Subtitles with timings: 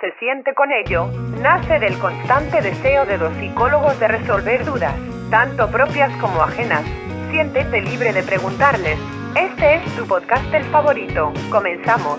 [0.00, 1.10] se siente con ello
[1.42, 4.94] nace del constante deseo de los psicólogos de resolver dudas,
[5.30, 6.84] tanto propias como ajenas.
[7.30, 8.98] Siéntete libre de preguntarles.
[9.36, 11.32] Este es tu podcast el favorito.
[11.50, 12.18] Comenzamos.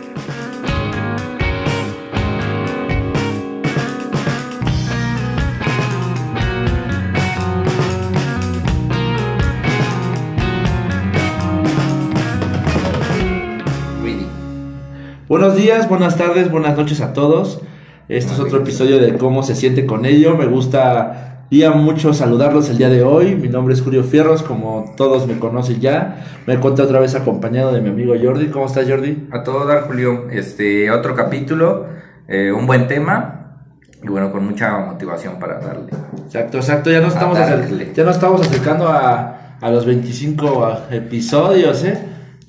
[15.32, 17.62] Buenos días, buenas tardes, buenas noches a todos.
[18.10, 20.36] Este es otro episodio de cómo se siente con ello.
[20.36, 23.36] Me gusta mucho saludarlos el día de hoy.
[23.36, 26.26] Mi nombre es Julio Fierros, como todos me conocen ya.
[26.46, 28.48] Me encuentro otra vez acompañado de mi amigo Jordi.
[28.48, 29.30] ¿Cómo estás, Jordi?
[29.32, 30.30] A todo dar, Julio.
[30.30, 31.86] Este, otro capítulo,
[32.28, 33.62] eh, un buen tema
[34.04, 35.92] y bueno, con mucha motivación para darle.
[36.26, 36.92] Exacto, exacto.
[36.92, 41.98] Ya nos estamos, ya nos estamos acercando a, a los 25 episodios, ¿eh?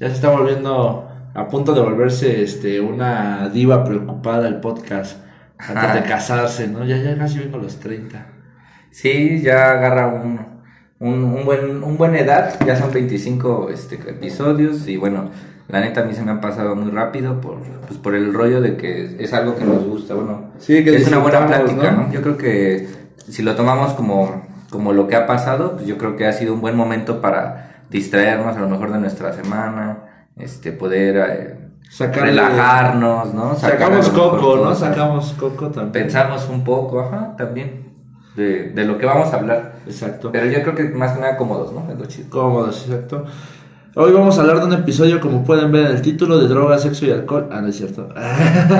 [0.01, 5.19] Ya se está volviendo a punto de volverse este una diva preocupada el podcast
[5.59, 6.85] antes de casarse, ¿no?
[6.85, 8.27] Ya, ya casi vengo a los 30.
[8.91, 10.41] Sí, ya agarra un,
[10.99, 15.31] un, buen, un buena edad, ya son 25 este, episodios y bueno,
[15.69, 18.61] la neta a mí se me han pasado muy rápido por, pues, por el rollo
[18.61, 22.13] de que es algo que nos gusta, bueno, sí, que es una buena plática, ¿no?
[22.13, 26.17] Yo creo que si lo tomamos como, como lo que ha pasado, pues yo creo
[26.17, 30.73] que ha sido un buen momento para distraernos a lo mejor de nuestra semana, este,
[30.73, 33.55] poder eh, relajarnos, ¿no?
[33.55, 34.75] sacamos coco, ¿no?
[34.75, 35.93] Sacamos coco también.
[35.93, 37.93] Pensamos un poco, ajá, también.
[38.37, 39.75] De, de, lo que vamos a hablar.
[39.87, 40.31] Exacto.
[40.33, 41.87] Pero yo creo que más que nada cómodos, ¿no?
[42.31, 43.27] Cómodos, exacto.
[43.95, 46.81] Hoy vamos a hablar de un episodio, como pueden ver en el título, de drogas,
[46.81, 47.51] sexo y alcohol.
[47.53, 48.09] Ah, no es cierto.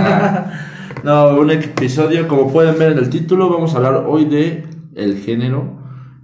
[1.05, 4.65] no, un episodio, como pueden ver en el título, vamos a hablar hoy de
[4.95, 5.65] el género,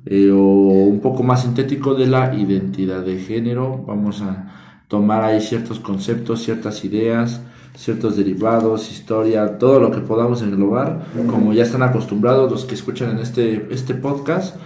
[0.07, 3.85] eh, o un poco más sintético de la identidad de género.
[3.87, 7.41] Vamos a tomar ahí ciertos conceptos, ciertas ideas,
[7.77, 13.11] ciertos derivados, historia, todo lo que podamos englobar, como ya están acostumbrados los que escuchan
[13.11, 14.57] en este, este podcast,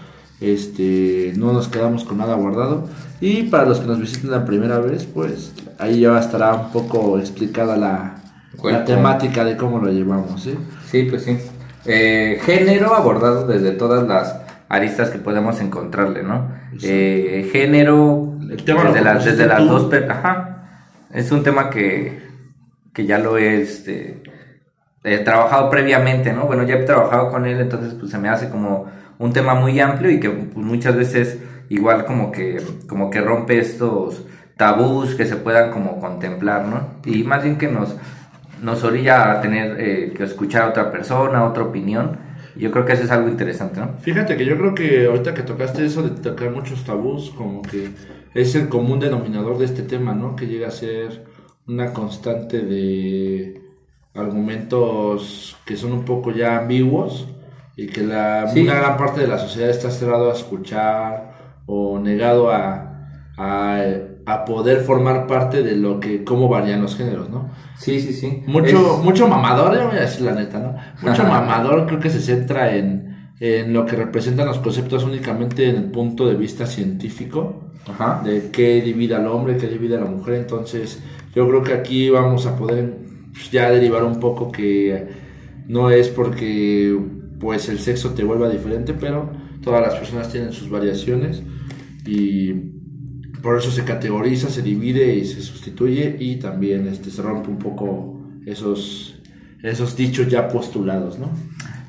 [0.40, 2.88] este, no nos quedamos con nada guardado.
[3.20, 7.18] Y para los que nos visiten la primera vez, pues ahí ya estará un poco
[7.18, 8.22] explicada la,
[8.64, 10.42] la temática de cómo lo llevamos.
[10.42, 10.54] ¿sí?
[10.90, 11.36] Sí, pues sí.
[11.84, 14.36] Eh, género abordado desde todas las
[14.68, 16.48] aristas que podemos encontrarle, ¿no?
[16.82, 19.90] Eh, género, desde, las, desde las dos...
[20.08, 20.52] Ajá,
[21.12, 22.22] es un tema que,
[22.92, 24.22] que ya lo he, este,
[25.04, 26.44] he trabajado previamente, ¿no?
[26.44, 28.86] Bueno, ya he trabajado con él, entonces pues se me hace como
[29.18, 33.58] un tema muy amplio y que pues, muchas veces igual como que, como que rompe
[33.58, 34.24] estos
[34.56, 37.00] tabús que se puedan como contemplar, ¿no?
[37.04, 37.96] Y más bien que nos,
[38.62, 42.92] nos orilla a tener eh, que escuchar a otra persona, otra opinión yo creo que
[42.92, 43.94] eso es algo interesante, ¿no?
[44.00, 47.90] Fíjate que yo creo que ahorita que tocaste eso de tocar muchos tabús, como que
[48.34, 50.36] es el común denominador de este tema, ¿no?
[50.36, 51.24] Que llega a ser
[51.66, 53.62] una constante de
[54.14, 57.28] argumentos que son un poco ya ambiguos
[57.76, 61.32] y que la, una gran parte de la sociedad está cerrado a escuchar
[61.66, 63.08] o negado a,
[63.38, 63.84] a,
[64.26, 67.50] a, poder formar parte de lo que, cómo varían los géneros, ¿no?
[67.76, 68.42] Sí, sí, sí.
[68.46, 70.76] Mucho, mucho mamador, voy a decir la neta, ¿no?
[71.08, 75.76] Mucho mamador creo que se centra en, en lo que representan los conceptos únicamente en
[75.76, 78.22] el punto de vista científico, Ajá.
[78.24, 80.34] de qué divide al hombre, qué divide a la mujer.
[80.34, 81.02] Entonces,
[81.34, 82.98] yo creo que aquí vamos a poder
[83.50, 85.08] ya derivar un poco que
[85.66, 86.96] no es porque
[87.40, 89.30] pues el sexo te vuelva diferente, pero
[89.62, 91.42] todas las personas tienen sus variaciones
[92.06, 92.52] y
[93.42, 97.58] por eso se categoriza, se divide y se sustituye y también este, se rompe un
[97.58, 99.20] poco esos,
[99.62, 101.30] esos dichos ya postulados, ¿no?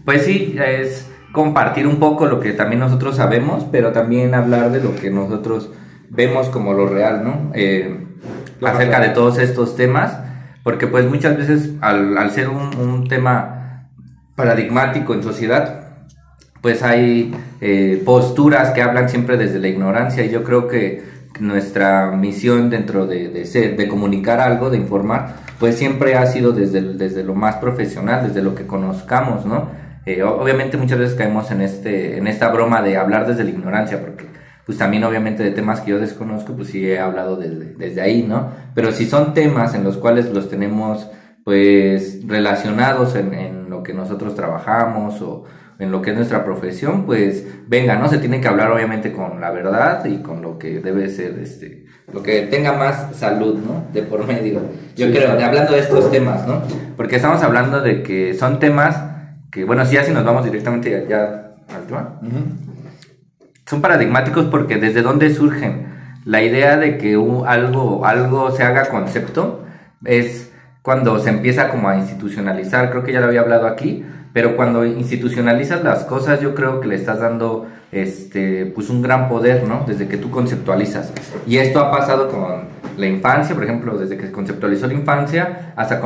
[0.03, 4.81] Pues sí, es compartir un poco lo que también nosotros sabemos, pero también hablar de
[4.81, 5.69] lo que nosotros
[6.09, 7.51] vemos como lo real, ¿no?
[7.53, 8.07] Eh,
[8.61, 10.17] acerca de todos estos temas,
[10.63, 13.89] porque pues muchas veces al, al ser un, un, tema
[14.35, 15.83] paradigmático en sociedad,
[16.61, 21.03] pues hay eh, posturas que hablan siempre desde la ignorancia y yo creo que
[21.39, 26.51] nuestra misión dentro de, de, ser, de comunicar algo, de informar, pues siempre ha sido
[26.51, 29.69] desde, desde lo más profesional, desde lo que conozcamos, ¿no?
[30.06, 34.01] Eh, obviamente muchas veces caemos en, este, en esta broma de hablar desde la ignorancia,
[34.01, 34.25] porque
[34.65, 38.24] pues también obviamente de temas que yo desconozco, pues sí he hablado desde, desde ahí,
[38.24, 38.50] ¿no?
[38.75, 41.09] Pero si son temas en los cuales los tenemos
[41.44, 45.45] pues relacionados en, en lo que nosotros trabajamos o,
[45.79, 48.07] en lo que es nuestra profesión, pues venga, ¿no?
[48.09, 51.85] Se tiene que hablar obviamente con la verdad y con lo que debe ser, este,
[52.11, 53.85] lo que tenga más salud, ¿no?
[53.93, 54.61] De por medio.
[54.95, 56.61] Yo creo, de, hablando de estos temas, ¿no?
[56.95, 58.97] Porque estamos hablando de que son temas
[59.51, 62.19] que, bueno, si ya si nos vamos directamente ya al tema,
[63.65, 65.93] son paradigmáticos porque desde dónde surgen
[66.25, 67.13] la idea de que
[67.47, 69.65] algo, algo se haga concepto
[70.05, 74.56] es cuando se empieza como a institucionalizar, creo que ya lo había hablado aquí, pero
[74.56, 79.63] cuando institucionalizas las cosas yo creo que le estás dando este pues un gran poder,
[79.68, 79.85] ¿no?
[79.88, 81.13] Desde que tú conceptualizas.
[81.45, 82.63] Y esto ha pasado con
[82.97, 86.01] la infancia, por ejemplo, desde que se conceptualizó la infancia hasta,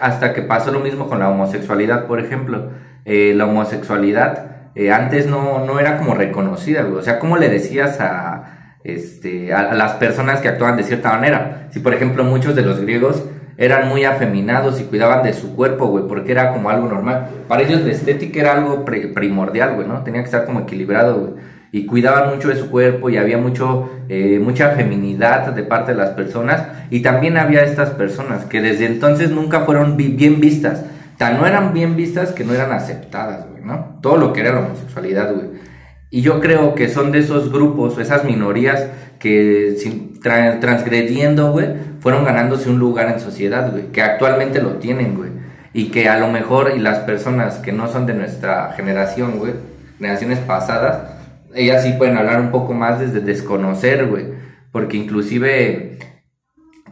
[0.00, 2.70] hasta que pasó lo mismo con la homosexualidad, por ejemplo.
[3.04, 8.00] Eh, la homosexualidad eh, antes no, no era como reconocida, o sea, ¿cómo le decías
[8.00, 11.68] a, este, a, las personas que actuaban de cierta manera?
[11.70, 13.24] Si, por ejemplo, muchos de los griegos
[13.60, 17.28] eran muy afeminados y cuidaban de su cuerpo, güey, porque era como algo normal.
[17.46, 20.02] Para ellos la estética era algo primordial, güey, ¿no?
[20.02, 23.88] Tenía que estar como equilibrado, güey y cuidaban mucho de su cuerpo y había mucho,
[24.08, 28.86] eh, mucha feminidad de parte de las personas y también había estas personas que desde
[28.86, 30.84] entonces nunca fueron bien vistas,
[31.16, 33.98] tan no eran bien vistas que no eran aceptadas, güey, ¿no?
[34.02, 35.48] Todo lo que era la homosexualidad, güey.
[36.10, 38.88] Y yo creo que son de esos grupos, esas minorías
[39.20, 39.76] que
[40.20, 41.68] transgrediendo, güey,
[42.00, 45.30] fueron ganándose un lugar en sociedad, güey, que actualmente lo tienen, güey.
[45.72, 49.52] Y que a lo mejor, y las personas que no son de nuestra generación, güey,
[49.98, 51.20] generaciones pasadas,
[51.54, 54.26] ellas sí pueden hablar un poco más desde desconocer, güey.
[54.72, 55.98] Porque inclusive,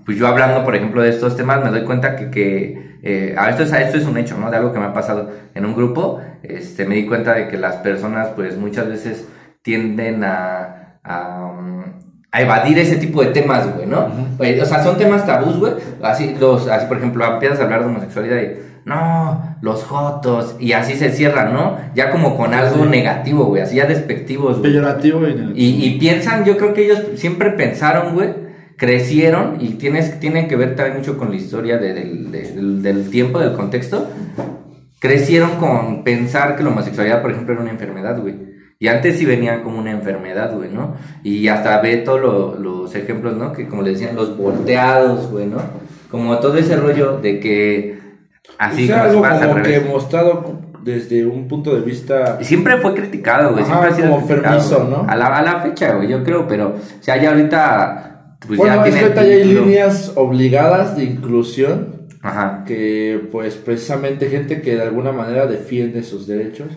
[0.04, 3.62] pues yo hablando, por ejemplo, de estos temas, me doy cuenta que, que eh, esto,
[3.62, 4.50] es, esto es un hecho, ¿no?
[4.50, 7.56] De algo que me ha pasado en un grupo, este, me di cuenta de que
[7.56, 9.26] las personas, pues muchas veces
[9.62, 11.52] tienden a, a,
[12.30, 14.06] a evadir ese tipo de temas, güey, ¿no?
[14.38, 15.72] O sea, son temas tabús, güey.
[16.02, 20.72] Así, los, así, por ejemplo, empiezas a hablar de homosexualidad y no, los jotos, y
[20.72, 21.76] así se cierran, ¿no?
[21.94, 24.58] Ya como con algo negativo, güey, así ya despectivos.
[24.58, 25.20] Peyorativo
[25.54, 28.30] y, y, piensan, yo creo que ellos siempre pensaron, güey,
[28.76, 32.32] crecieron, y tienes, tiene que ver también mucho con la historia del,
[32.82, 34.08] del tiempo, del contexto,
[35.00, 38.57] crecieron con pensar que la homosexualidad, por ejemplo, era una enfermedad, güey.
[38.80, 40.94] Y antes sí venía como una enfermedad, güey, ¿no?
[41.24, 43.52] Y hasta ve todos los ejemplos, ¿no?
[43.52, 45.58] Que como le decían, los volteados, güey, ¿no?
[46.10, 47.98] Como todo ese rollo de que
[48.56, 52.38] Así es algo como que mostrado desde un punto de vista...
[52.42, 53.64] Siempre fue criticado, güey.
[53.64, 55.06] siempre ha sido como permiso, ¿no?
[55.08, 56.68] A la, a la fecha, güey, yo creo, pero...
[56.68, 58.36] O sea, ya ahorita...
[58.46, 62.06] Pues bueno, ya es que hay líneas obligadas de inclusión.
[62.22, 62.64] Ajá.
[62.66, 66.68] Que, pues, precisamente gente que de alguna manera defiende sus derechos.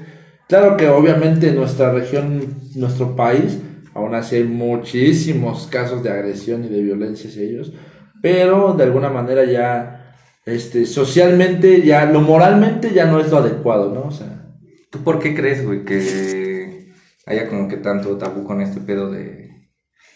[0.52, 3.58] Claro que obviamente en nuestra región, nuestro país,
[3.94, 7.72] aún así hay muchísimos casos de agresión y de violencia hacia ellos.
[8.22, 10.14] Pero de alguna manera ya
[10.46, 14.02] este, socialmente ya, lo moralmente ya no es lo adecuado, ¿no?
[14.02, 14.52] O sea.
[14.90, 16.92] ¿Tú por qué crees, güey, que
[17.26, 19.52] haya como que tanto tabú con este pedo de,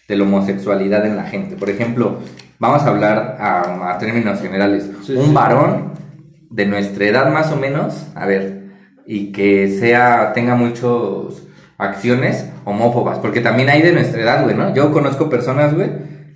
[0.09, 1.55] de la homosexualidad en la gente?
[1.55, 2.19] Por ejemplo,
[2.59, 4.91] vamos a hablar a, términos generales.
[5.07, 5.93] un varón
[6.49, 8.54] de nuestra edad más o menos, a ver,
[9.05, 11.43] y que sea, tenga muchas
[11.77, 14.73] acciones homófobas, porque también hay de nuestra edad, güey, ¿no?
[14.73, 15.89] Yo conozco personas, güey,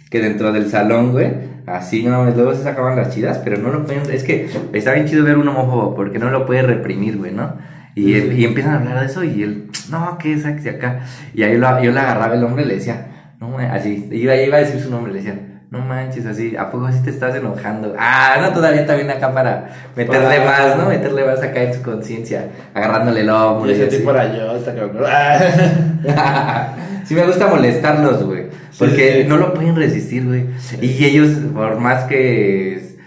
[0.09, 1.31] que dentro del salón, güey,
[1.65, 5.07] así no luego se sacaban las chidas, pero no lo pueden, es que está bien
[5.07, 7.55] chido ver un homófobo porque no lo puede reprimir, güey, ¿no?
[7.95, 11.01] Y, y empiezan a hablar de eso y él, no, ¿qué es acá?
[11.33, 14.57] Y ahí lo, yo le agarraba el hombre y le decía, no, así, iba, iba
[14.57, 15.39] a decir su nombre, le decía,
[15.71, 17.93] no manches, así, ¿a poco así te estás enojando?
[17.97, 20.87] Ah, no, todavía está bien acá para meterle más, ¿no?
[20.87, 23.69] Meterle más acá en su conciencia, agarrándole el hombro.
[23.69, 24.81] Y ese tipo era yo, hasta que
[27.05, 28.47] Sí me gusta molestarlos, güey.
[28.77, 30.45] Porque no lo pueden resistir, güey.
[30.81, 32.97] Y ellos, por más que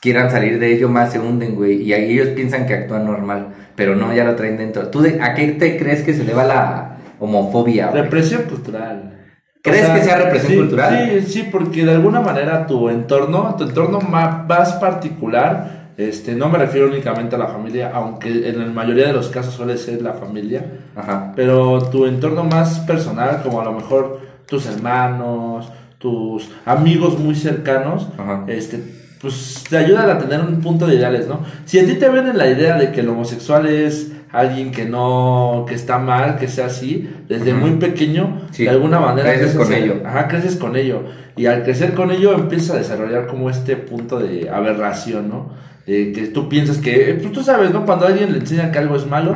[0.00, 1.82] quieran salir de ello, más se hunden, güey.
[1.82, 3.48] Y ellos piensan que actúan normal.
[3.74, 4.88] Pero no, ya lo traen dentro.
[4.88, 9.17] ¿Tú a qué te crees que se le va la homofobia, Represión cultural.
[9.62, 11.10] ¿Crees que sea represión cultural?
[11.20, 16.58] Sí, sí, porque de alguna manera tu entorno, tu entorno más particular, este, no me
[16.58, 20.12] refiero únicamente a la familia, aunque en la mayoría de los casos suele ser la
[20.12, 21.32] familia, Ajá.
[21.34, 28.06] pero tu entorno más personal, como a lo mejor tus hermanos, tus amigos muy cercanos,
[28.46, 28.80] este,
[29.20, 31.40] pues te ayudan a tener un punto de ideales, ¿no?
[31.64, 34.84] Si a ti te ven en la idea de que el homosexual es alguien que
[34.84, 39.72] no, que está mal, que sea así, desde muy pequeño, de alguna manera creces con
[39.72, 40.02] ello.
[40.04, 41.02] Ajá, creces con ello.
[41.36, 45.68] Y al crecer con ello empiezas a desarrollar como este punto de aberración, ¿no?
[45.88, 47.86] que tú piensas que, pues tú sabes, ¿no?
[47.86, 49.34] Cuando a alguien le enseña que algo es malo,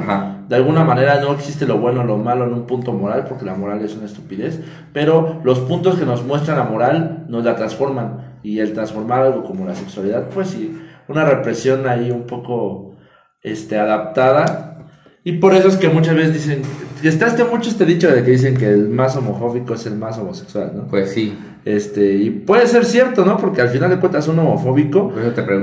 [0.49, 3.47] de alguna manera no existe lo bueno o lo malo en un punto moral, porque
[3.47, 4.61] la moral es una estupidez,
[4.93, 8.37] pero los puntos que nos muestran la moral nos la transforman.
[8.43, 12.97] Y el transformar algo como la sexualidad, pues sí, una represión ahí un poco
[13.43, 14.72] este, adaptada
[15.25, 16.63] y por eso es que muchas veces dicen,
[17.03, 20.19] está este mucho este dicho de que dicen que el más homofóbico es el más
[20.19, 20.89] homosexual, ¿no?
[20.89, 21.37] Pues sí.
[21.65, 23.37] Este, y puede ser cierto, ¿no?
[23.37, 25.13] Porque al final de cuentas un homofóbico,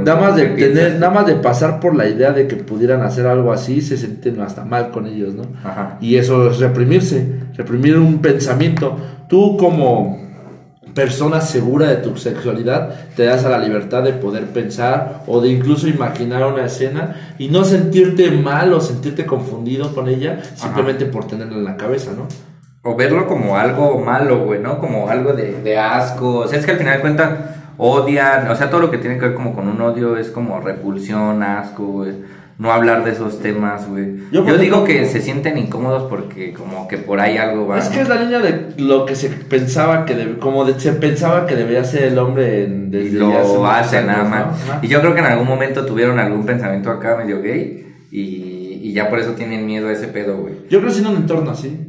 [0.06, 3.28] nada más de tener, nada más de pasar por la idea de que pudieran hacer
[3.28, 5.44] algo así, se sienten hasta mal con ellos, ¿no?
[5.62, 5.98] Ajá.
[6.00, 7.26] Y eso es reprimirse,
[7.58, 8.96] reprimir un pensamiento.
[9.28, 10.29] Tú como
[11.00, 15.48] persona segura de tu sexualidad, te das a la libertad de poder pensar o de
[15.48, 21.26] incluso imaginar una escena y no sentirte mal o sentirte confundido con ella simplemente por
[21.26, 22.28] tenerla en la cabeza, ¿no?
[22.84, 24.80] O verlo como algo malo, güey, ¿no?
[24.80, 26.40] Como algo de, de asco.
[26.40, 27.40] O sea, es que al final de cuentas
[27.78, 30.60] odian, o sea, todo lo que tiene que ver como con un odio es como
[30.60, 34.18] repulsión, asco, güey no hablar de esos temas, güey.
[34.34, 37.80] Yo, digo que se sienten incómodos porque como que por ahí algo va.
[37.80, 41.56] Es que es la línea de lo que se pensaba que como se pensaba que
[41.56, 44.84] debía ser el hombre en, desde y lo hace nada más.
[44.84, 48.92] Y yo creo que en algún momento tuvieron algún pensamiento acá medio gay y, y
[48.92, 50.56] ya por eso tienen miedo a ese pedo, güey.
[50.70, 51.80] Yo crecí en un entorno así.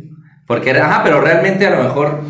[0.46, 2.20] Porque, ajá, pero realmente a lo mejor,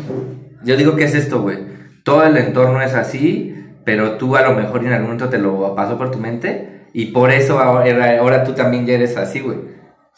[0.63, 1.59] yo digo que es esto, güey.
[2.03, 3.55] Todo el entorno es así,
[3.85, 7.07] pero tú a lo mejor en algún momento te lo pasó por tu mente y
[7.07, 9.57] por eso ahora, ahora tú también ya eres así, güey.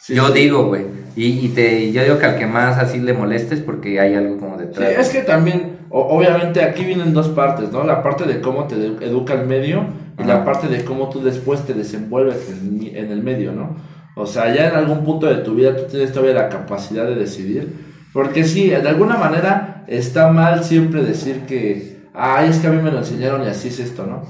[0.08, 1.04] yo digo, güey.
[1.16, 4.56] Y, te, yo digo que al que más así le molestes porque hay algo como
[4.56, 4.88] detrás.
[4.88, 7.84] Sí, es que también, obviamente aquí vienen dos partes, ¿no?
[7.84, 9.86] La parte de cómo te educa el medio
[10.18, 13.76] y la parte de cómo tú después te desenvuelves en, en, el medio, ¿no?
[14.16, 17.14] O sea, ya en algún punto de tu vida tú tienes todavía la capacidad de
[17.14, 17.72] decidir.
[18.12, 22.82] Porque sí, de alguna manera está mal siempre decir que, ay, es que a mí
[22.82, 24.22] me lo enseñaron y así es esto, ¿no?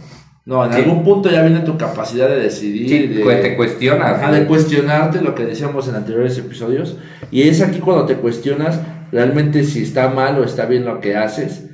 [0.46, 2.88] No, en algún punto ya viene tu capacidad de decidir.
[2.88, 4.30] Sí, de, te cuestionas.
[4.30, 6.98] de cuestionarte lo que decíamos en anteriores episodios.
[7.30, 8.78] Y es aquí cuando te cuestionas
[9.10, 11.70] realmente si está mal o está bien lo que haces.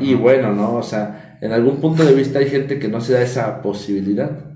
[0.00, 0.74] Y bueno, ¿no?
[0.74, 4.48] O sea, en algún punto de vista hay gente que no se da esa posibilidad.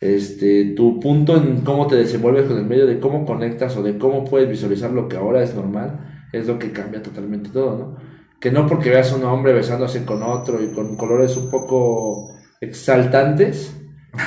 [0.00, 3.98] Este, tu punto en cómo te desenvuelves con el medio, de cómo conectas o de
[3.98, 7.96] cómo puedes visualizar lo que ahora es normal, es lo que cambia totalmente todo, ¿no?
[8.40, 12.39] Que no porque veas a un hombre besándose con otro y con colores un poco
[12.60, 13.74] exaltantes,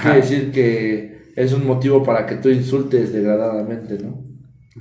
[0.02, 4.24] quiere decir que es un motivo para que tú insultes degradadamente, ¿no?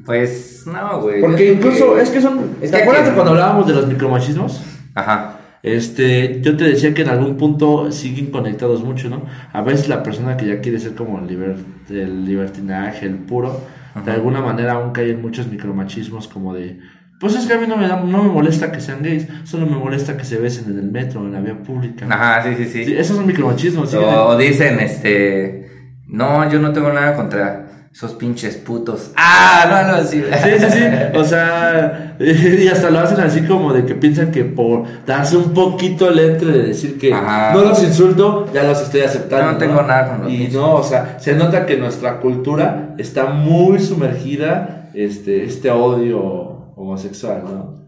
[0.06, 1.21] Pues no, güey.
[1.21, 2.56] Porque incluso es que son.
[2.61, 4.62] ¿Te acuerdas de cuando hablábamos de los micromachismos?
[4.94, 5.38] Ajá.
[5.62, 9.26] Este, yo te decía que en algún punto siguen conectados mucho, ¿no?
[9.52, 11.56] A veces la persona que ya quiere ser como el,
[11.90, 13.61] el libertinaje, el puro,
[14.04, 16.80] de alguna manera aún cae en muchos micromachismos como de,
[17.23, 19.76] pues es que a mí no me, no me molesta que sean gays, solo me
[19.76, 22.05] molesta que se besen en el metro, en la vía pública.
[22.11, 22.85] Ajá, sí, sí, sí.
[22.85, 23.95] sí esos son micromachismos.
[23.95, 25.71] O, dicen, este,
[26.09, 29.12] no, yo no tengo nada contra esos pinches putos.
[29.14, 30.21] Ah, no, no, sí.
[30.21, 30.81] Sí, sí, sí.
[31.17, 35.55] O sea, y hasta lo hacen así como de que piensan que por darse un
[35.55, 39.52] poquito el entre de decir que no los insulto, ya los estoy aceptando.
[39.52, 43.26] No, tengo nada con los Y no, o sea, se nota que nuestra cultura está
[43.26, 47.83] muy sumergida, este, este odio homosexual, ¿no?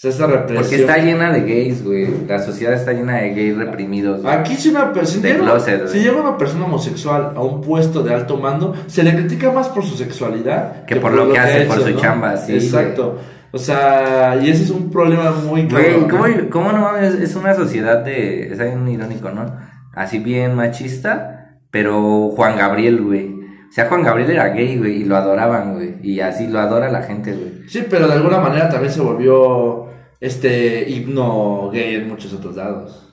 [0.00, 0.62] O sea, esa represión.
[0.62, 2.26] Porque está llena de gays, güey.
[2.26, 4.24] La sociedad está llena de gays reprimidos.
[4.24, 5.58] Aquí si una persona.
[5.60, 9.68] Si, llega una persona homosexual a un puesto de alto mando, se le critica más
[9.68, 12.54] por su sexualidad que, por, lo que, hace, por su chamba, sí.
[12.54, 13.18] Exacto.
[13.52, 17.14] O sea, y ese es un problema muy Güey, ¿cómo, ¿cómo, no mames?
[17.14, 18.52] Es una sociedad de.
[18.52, 19.54] Es un irónico, ¿no?
[19.92, 23.39] Así bien machista, pero Juan Gabriel, güey.
[23.70, 25.94] O sea, Juan Gabriel era gay, güey, y lo adoraban, güey.
[26.02, 27.68] Y así lo adora la gente, güey.
[27.68, 29.86] Sí, pero de alguna manera también se volvió
[30.18, 33.12] este himno gay en muchos otros lados.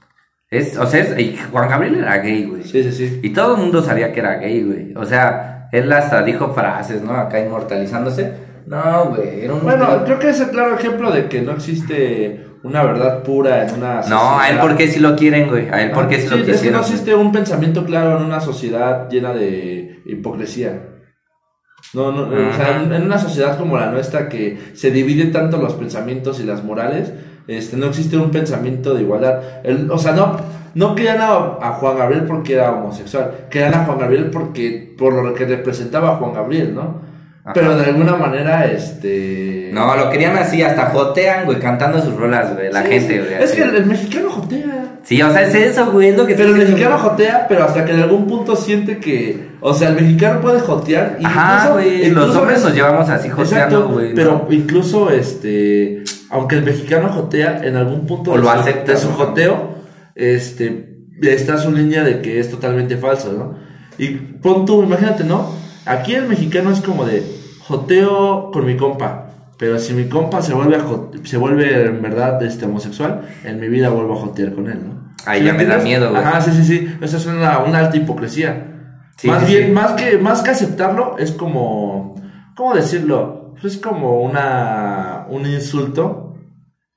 [0.49, 1.05] Es, o sea,
[1.51, 2.63] Juan Gabriel era gay, güey.
[2.63, 3.19] Sí, sí, sí.
[3.21, 4.93] Y todo el mundo sabía que era gay, güey.
[4.95, 7.13] O sea, él hasta dijo frases, ¿no?
[7.13, 8.33] Acá inmortalizándose.
[8.65, 9.41] No, güey.
[9.45, 9.61] Era un...
[9.61, 13.75] Bueno, creo que es el claro ejemplo de que no existe una verdad pura en
[13.75, 14.21] una sociedad.
[14.21, 15.69] No, a él porque sí lo quieren, güey.
[15.69, 16.55] A él porque sí, lo quisieron.
[16.55, 20.81] Es que no existe un pensamiento claro en una sociedad llena de hipocresía.
[21.93, 25.73] No, no, o sea, en, una sociedad como la nuestra que se divide tanto los
[25.73, 27.13] pensamientos y las morales,
[27.47, 29.41] este, no existe un pensamiento de igualdad.
[29.89, 30.37] o sea, no,
[30.75, 35.33] no querían a, Juan Gabriel porque era homosexual, querían a Juan Gabriel porque por lo
[35.33, 37.01] que representaba a Juan Gabriel, ¿no?
[37.53, 39.69] Pero de alguna manera, este.
[39.71, 43.33] No, lo querían así, hasta jotean, güey, cantando sus rolas, güey, la gente, güey.
[43.41, 44.99] Es que el, mexicano jotea.
[45.03, 47.85] Sí, o sea, es eso, güey, es lo que Pero el mexicano jotea, pero hasta
[47.85, 49.47] que en algún punto siente que.
[49.61, 51.17] O sea, el mexicano puede jotear.
[51.23, 52.09] Ajá, güey.
[52.09, 54.13] Los hombres nos llevamos así joteando, güey.
[54.13, 56.03] Pero incluso, este.
[56.29, 59.75] Aunque el mexicano jotea, en algún punto o de, lo su, acepta, de su joteo,
[60.15, 60.97] este.
[61.21, 63.57] Está su línea de que es totalmente falso, ¿no?
[63.97, 65.66] Y pon tú, imagínate, ¿no?
[65.87, 67.23] Aquí el mexicano es como de
[67.59, 69.25] joteo con mi compa.
[69.57, 70.77] Pero si mi compa se vuelve,
[71.23, 75.07] se vuelve en verdad este, homosexual, en mi vida vuelvo a jotear con él, ¿no?
[75.25, 76.23] Ahí ya me da miedo, güey.
[76.23, 76.97] Ajá, sí, sí, sí.
[77.01, 78.67] Esa es una, una alta hipocresía.
[79.23, 82.15] más bien, Más, que, más que aceptarlo, es como.
[82.55, 83.55] ¿Cómo decirlo?
[83.63, 86.26] Es como una, un insulto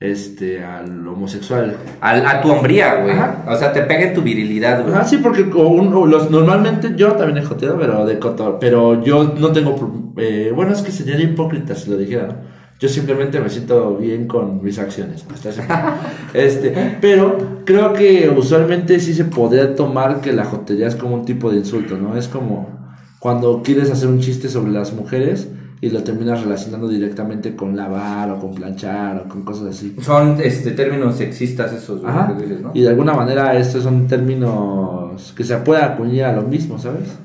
[0.00, 1.76] este, al homosexual.
[2.00, 3.14] Al, a tu hombría, güey.
[3.46, 4.94] O sea, te pega en tu virilidad, güey.
[4.94, 9.52] Ah, sí, porque los, normalmente yo también he joteado, pero de cotor, pero yo no
[9.52, 12.60] tengo, eh, bueno, es que sería hipócrita si lo dijera, ¿no?
[12.80, 15.26] Yo simplemente me siento bien con mis acciones.
[16.32, 21.26] este, pero creo que usualmente sí se podría tomar que la jotería es como un
[21.26, 22.16] tipo de insulto, ¿no?
[22.16, 22.80] Es como
[23.18, 25.50] cuando quieres hacer un chiste sobre las mujeres
[25.82, 29.96] y lo terminas relacionando directamente con lavar o con planchar o con cosas así.
[30.00, 32.36] Son este, términos sexistas esos, Ajá.
[32.74, 37.16] Y de alguna manera estos son términos que se puede acuñar a lo mismo, ¿sabes?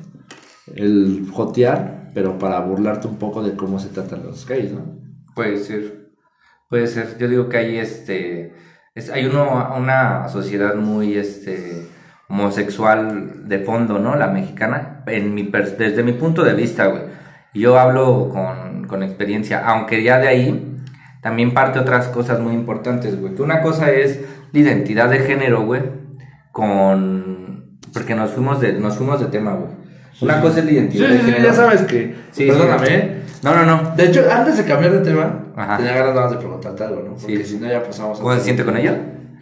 [0.73, 4.85] El jotear, pero para burlarte un poco de cómo se tratan los gays, ¿no?
[5.35, 6.11] Puede ser,
[6.69, 7.17] puede ser.
[7.17, 8.53] Yo digo que hay este,
[8.95, 11.87] es, hay uno, una sociedad muy este
[12.29, 14.15] homosexual de fondo, ¿no?
[14.15, 17.14] La mexicana, en mi desde mi punto de vista, güey.
[17.55, 20.77] Yo hablo con, con experiencia, aunque ya de ahí
[21.21, 23.33] también parte otras cosas muy importantes, güey.
[23.33, 24.19] Que una cosa es
[24.51, 25.81] la identidad de género, güey,
[26.51, 27.79] con...
[27.93, 29.71] Porque nos fuimos de, nos fuimos de tema, güey.
[30.21, 31.43] Una cosa es la identidad de género.
[31.43, 32.15] ya sabes que...
[32.31, 33.21] Sí, perdóname.
[33.41, 33.95] no, no, no.
[33.95, 35.45] De hecho, antes de cambiar de tema,
[35.77, 37.15] tenía ganas de preguntarte algo, ¿no?
[37.15, 38.21] Porque si no ya pasamos a...
[38.21, 38.95] ¿Cómo se siente con ella?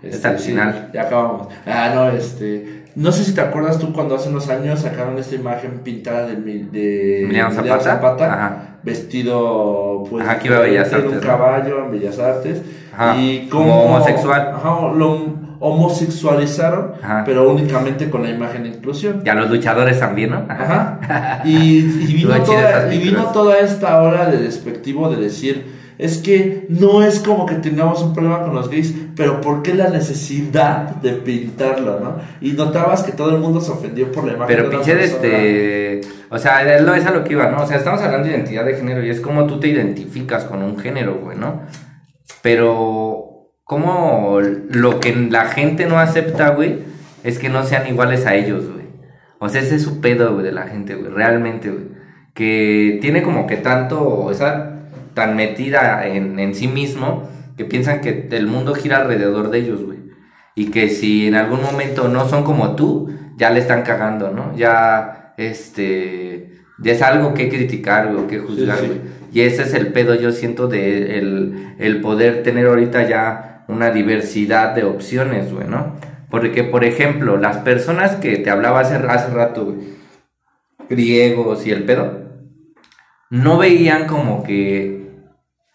[0.03, 0.89] Está al final.
[0.93, 1.47] Ya acabamos.
[1.65, 2.82] Ah, no, este.
[2.95, 6.35] No sé si te acuerdas tú cuando hace unos años sacaron esta imagen pintada de,
[6.35, 12.61] de Emiliano Zapata, vestido pues Ajá, Bellas Artes, un caballo en Bellas Artes
[13.17, 14.53] y como, homosexual.
[14.55, 16.91] Ajá, lo homosexualizaron,
[17.25, 19.21] pero únicamente con la imagen de inclusión.
[19.25, 20.45] Y a los luchadores también, ¿no?
[20.49, 21.41] Ajá.
[21.45, 26.65] y, y, vino toda, y vino toda esta hora de despectivo de decir es que
[26.69, 30.95] no es como que tengamos un problema con los gays, pero ¿por qué la necesidad
[30.95, 32.17] de pintarlo, no?
[32.41, 34.55] Y notabas que todo el mundo se ofendió por la imagen.
[34.55, 37.61] Pero pinche este, o sea, es, lo, es a lo que iba, ¿no?
[37.61, 40.63] O sea, estamos hablando de identidad de género y es como tú te identificas con
[40.63, 41.61] un género, güey, ¿no?
[42.41, 46.79] Pero, como lo que la gente no acepta, güey,
[47.23, 48.87] es que no sean iguales a ellos, güey.
[49.39, 51.85] O sea, ese es su pedo, güey, de la gente, güey, realmente, güey.
[52.33, 54.72] Que tiene como que tanto, esa
[55.13, 59.83] tan metida en, en sí mismo que piensan que el mundo gira alrededor de ellos,
[59.83, 59.99] güey.
[60.55, 64.55] Y que si en algún momento no son como tú, ya le están cagando, ¿no?
[64.55, 69.01] Ya, este, ya es algo que criticar, o que juzgar, güey.
[69.31, 73.89] Y ese es el pedo, yo siento, de el, el poder tener ahorita ya una
[73.89, 75.95] diversidad de opciones, güey, ¿no?
[76.29, 79.77] Porque, por ejemplo, las personas que te hablaba hace, hace rato, güey,
[80.89, 82.23] griegos y el pedo,
[83.29, 85.02] no veían como que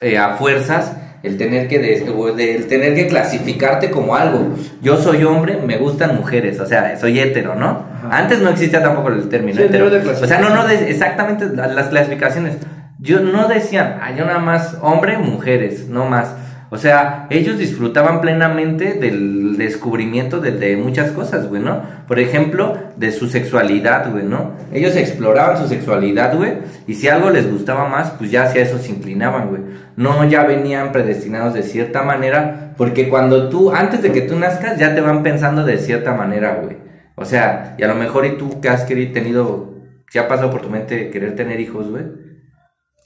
[0.00, 0.92] eh, a fuerzas
[1.24, 4.54] el tener que el tener que clasificarte como algo.
[4.80, 7.84] Yo soy hombre, me gustan mujeres, o sea, soy hetero, ¿no?
[8.10, 9.86] Antes no existía tampoco el término hetero.
[9.86, 12.56] o sea, no, no, exactamente las clasificaciones.
[13.00, 16.34] Yo no decían, ah, yo nada más hombre, mujeres, no más.
[16.70, 21.82] O sea, ellos disfrutaban plenamente del descubrimiento de, muchas cosas, güey, ¿no?
[22.06, 24.52] Por ejemplo, de su sexualidad, güey, ¿no?
[24.70, 28.78] Ellos exploraban su sexualidad, güey, y si algo les gustaba más, pues ya hacia eso
[28.78, 29.62] se inclinaban, güey.
[29.96, 34.78] No ya venían predestinados de cierta manera, porque cuando tú, antes de que tú nazcas,
[34.78, 36.76] ya te van pensando de cierta manera, güey.
[37.14, 39.74] O sea, y a lo mejor y tú que has querido, tenido,
[40.12, 42.27] ya pasado por tu mente querer tener hijos, güey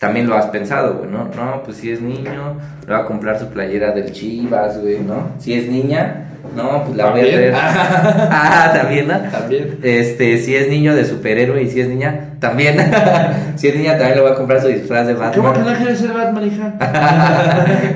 [0.03, 1.31] también lo has pensado, güey, ¿no?
[1.37, 2.57] No, pues si es niño,
[2.89, 5.31] le va a comprar su playera del Chivas, güey, ¿no?
[5.39, 6.25] Si es niña,
[6.57, 7.53] no, pues la verde.
[7.57, 9.17] ah, también, ¿no?
[9.31, 9.79] También.
[9.81, 12.79] Este, si es niño de superhéroe y si es niña, también.
[13.55, 15.35] si es niña, también le va a comprar su disfraz de Batman.
[15.37, 16.75] ¿Cómo que no quieres ser Batman, hija?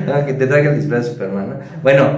[0.07, 1.55] no, que te traiga el disfraz de Superman, ¿no?
[1.83, 2.09] Bueno,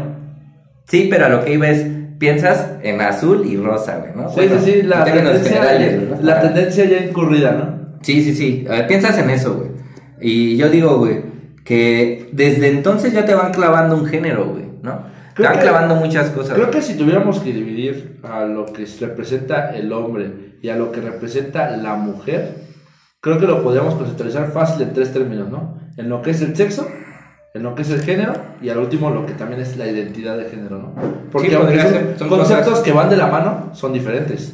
[0.88, 1.88] sí, pero a lo que iba es
[2.19, 4.30] piensas en azul y rosa, güey, ¿no?
[4.30, 5.62] Sí, sí, sí, la tendencia,
[6.21, 7.79] la tendencia ya incurrida, ¿no?
[8.02, 8.66] Sí, sí, sí.
[8.68, 9.70] Ver, piensas en eso, güey.
[10.22, 11.22] Y yo digo, güey,
[11.64, 15.08] que desde entonces ya te van clavando un género, güey, ¿no?
[15.36, 16.56] te van clavando muchas cosas.
[16.56, 20.92] Creo que si tuviéramos que dividir a lo que representa el hombre y a lo
[20.92, 22.56] que representa la mujer,
[23.22, 25.80] creo que lo podríamos conceptualizar fácil en tres términos, ¿no?
[25.98, 26.88] En lo que es el sexo,
[27.54, 30.38] en lo que es el género y al último lo que también es la identidad
[30.38, 30.94] de género, ¿no?
[31.32, 31.52] Porque
[32.18, 34.54] son, conceptos que van de la mano, son diferentes.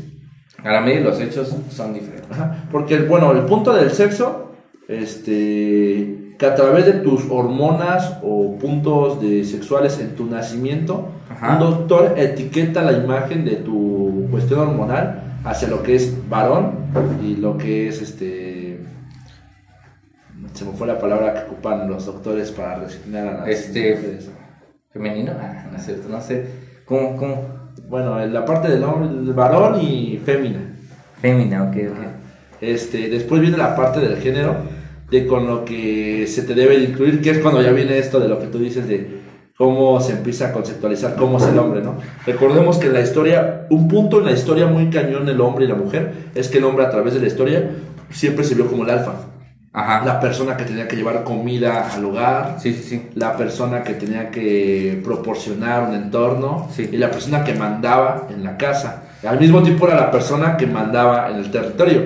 [0.66, 2.38] A mí los hechos son diferentes.
[2.72, 4.46] Porque, bueno, el punto del sexo
[4.88, 11.10] este, que a través de tus hormonas o puntos de sexuales en tu nacimiento,
[11.42, 16.72] un doctor etiqueta la imagen de tu cuestión hormonal hacia lo que es varón
[17.24, 18.80] y lo que es este
[20.54, 24.20] se me fue la palabra que ocupan los doctores para resignar a las este
[24.92, 26.46] femenino ah, no, sé, no sé.
[26.86, 27.55] Cómo cómo
[27.88, 30.60] bueno la parte del hombre del varón y fémina
[31.22, 32.06] fémina ok ok
[32.62, 34.56] este después viene la parte del género
[35.10, 38.28] de con lo que se te debe incluir, que es cuando ya viene esto de
[38.28, 39.24] lo que tú dices de
[39.58, 41.98] cómo se empieza a conceptualizar cómo es el hombre, ¿no?
[42.26, 45.68] Recordemos que en la historia, un punto en la historia muy cañón del hombre y
[45.68, 47.70] la mujer, es que el hombre a través de la historia
[48.10, 49.14] siempre se vio como el alfa.
[49.76, 53.10] La persona que tenía que llevar comida al hogar, sí, sí, sí.
[53.16, 58.56] la persona que tenía que proporcionar un entorno y la persona que mandaba en la
[58.56, 59.04] casa.
[59.28, 62.04] Al mismo tiempo era la persona que mandaba en el territorio.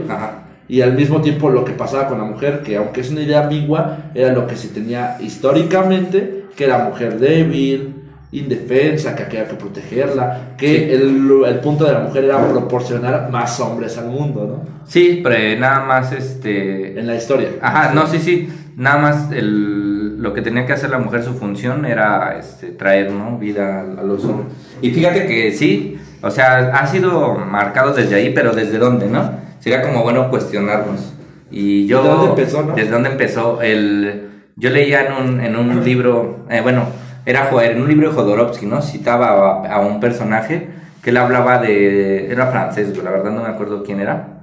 [0.68, 3.44] Y al mismo tiempo lo que pasaba con la mujer, que aunque es una idea
[3.44, 7.99] ambigua, era lo que se tenía históricamente, que era mujer débil,
[8.32, 13.60] indefensa, que había que protegerla, que el, el, punto de la mujer era proporcionar más
[13.60, 14.80] hombres al mundo, ¿no?
[14.88, 17.00] Sí, pero nada más este...
[17.00, 17.50] En la historia.
[17.62, 21.34] Ajá, no, sí, sí, nada más el, lo que tenía que hacer la mujer, su
[21.34, 23.40] función era este, traer, ¿no?
[23.40, 24.54] Vida a, los hombres.
[24.82, 29.32] Y fíjate que sí, o sea, ha sido marcado desde ahí, pero ¿desde dónde, no?
[29.60, 31.14] Sería como bueno cuestionarnos.
[31.50, 32.04] Y yo...
[32.04, 32.76] ¿Desde dónde empezó, no?
[32.76, 33.62] ¿Desde dónde empezó?
[33.64, 38.16] El, yo leía en un, en un libro, eh, bueno era en un libro de
[38.16, 38.82] Jodorowsky, ¿no?
[38.82, 40.68] Citaba a, un personaje
[41.04, 44.40] que él hablaba de, era francés, la verdad no me acuerdo quién era,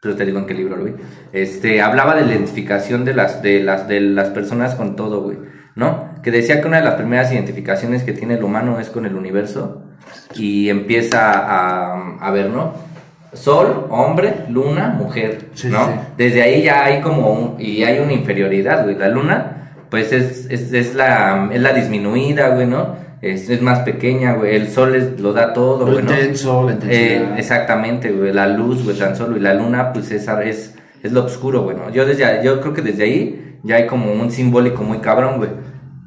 [0.00, 0.94] pero te digo en qué libro lo vi.
[1.34, 5.36] Este, hablaba de la identificación de las, de las, de las personas con todo, güey,
[5.74, 6.08] ¿no?
[6.22, 9.14] Que decía que una de las primeras identificaciones que tiene el humano es con el
[9.14, 9.82] universo
[10.34, 12.72] y empieza a, a ver, ¿no?
[13.34, 15.86] Sol, hombre, luna, mujer, ¿no?
[16.16, 18.96] Desde ahí ya hay como un, y hay una inferioridad, güey.
[18.96, 19.61] La luna
[19.92, 22.96] pues es, es, es, la, es la disminuida, güey, ¿no?
[23.20, 24.56] Es, es más pequeña, güey.
[24.56, 26.02] El sol es, lo da todo, güey.
[26.02, 26.12] ¿no?
[26.12, 28.32] Intenso, la eh, exactamente, güey.
[28.32, 29.36] La luz, güey, tan solo.
[29.36, 31.90] Y la luna, pues es, es, es lo oscuro, güey, ¿no?
[31.90, 35.50] Yo, desde, yo creo que desde ahí ya hay como un simbólico muy cabrón, güey.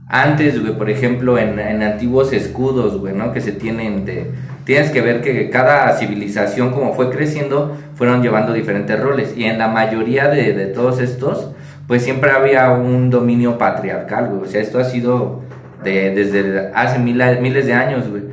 [0.08, 3.34] Antes, güey, por ejemplo, en, en antiguos escudos, güey, ¿no?
[3.34, 4.32] Que se tienen de...
[4.63, 9.38] Tienes que ver que cada civilización, como fue creciendo, fueron llevando diferentes roles.
[9.38, 11.52] Y en la mayoría de, de todos estos,
[11.88, 14.41] pues siempre había un dominio patriarcal, güey.
[14.41, 15.41] O sea, esto ha sido
[15.84, 18.24] de, desde hace miles, de años, güey.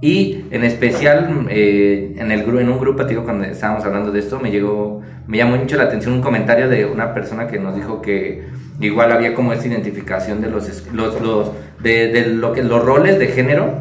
[0.00, 4.40] Y en especial eh, en, el, en un grupo, digo, cuando estábamos hablando de esto,
[4.40, 8.02] me llegó, me llamó mucho la atención un comentario de una persona que nos dijo
[8.02, 8.46] que
[8.80, 13.74] igual había como esta identificación de los, los, de, lo que, los roles de género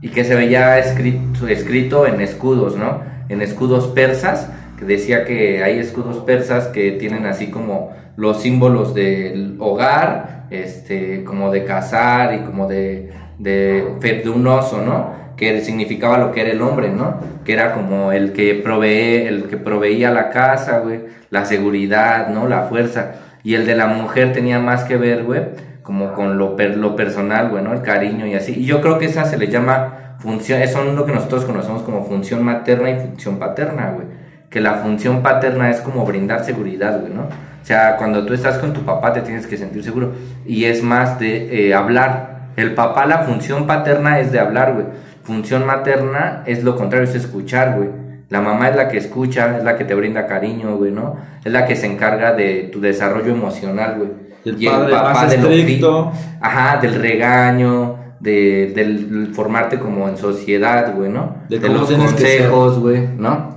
[0.00, 3.02] y que se veía escrito, escrito en escudos, ¿no?
[3.28, 4.50] En escudos persas,
[4.84, 11.50] decía que hay escudos persas que tienen así como los símbolos del hogar, este, como
[11.50, 15.26] de cazar y como de, de, un oso, ¿no?
[15.36, 17.20] Que significaba lo que era el hombre, ¿no?
[17.44, 22.48] Que era como el que provee, el que proveía la casa, güey, la seguridad, ¿no?
[22.48, 23.16] La fuerza.
[23.42, 25.42] Y el de la mujer tenía más que ver, güey,
[25.82, 27.72] como con lo, lo personal, güey, ¿no?
[27.74, 28.54] El cariño y así.
[28.56, 32.04] Y yo creo que esa se le llama función, son lo que nosotros conocemos como
[32.04, 34.06] función materna y función paterna, güey.
[34.50, 37.22] Que la función paterna es como brindar seguridad, güey, ¿no?
[37.22, 40.12] O sea, cuando tú estás con tu papá te tienes que sentir seguro.
[40.46, 42.50] Y es más de eh, hablar.
[42.56, 44.86] El papá, la función paterna es de hablar, güey.
[45.24, 47.88] Función materna es lo contrario, es escuchar, güey.
[48.28, 51.16] La mamá es la que escucha, es la que te brinda cariño, güey, ¿no?
[51.44, 54.10] Es la que se encarga de tu desarrollo emocional, güey.
[54.44, 56.12] El y el papá más estricto.
[56.40, 61.38] Ajá, del regaño, de, del formarte como en sociedad, güey, ¿no?
[61.48, 63.55] De, los consejos, güey, ¿no?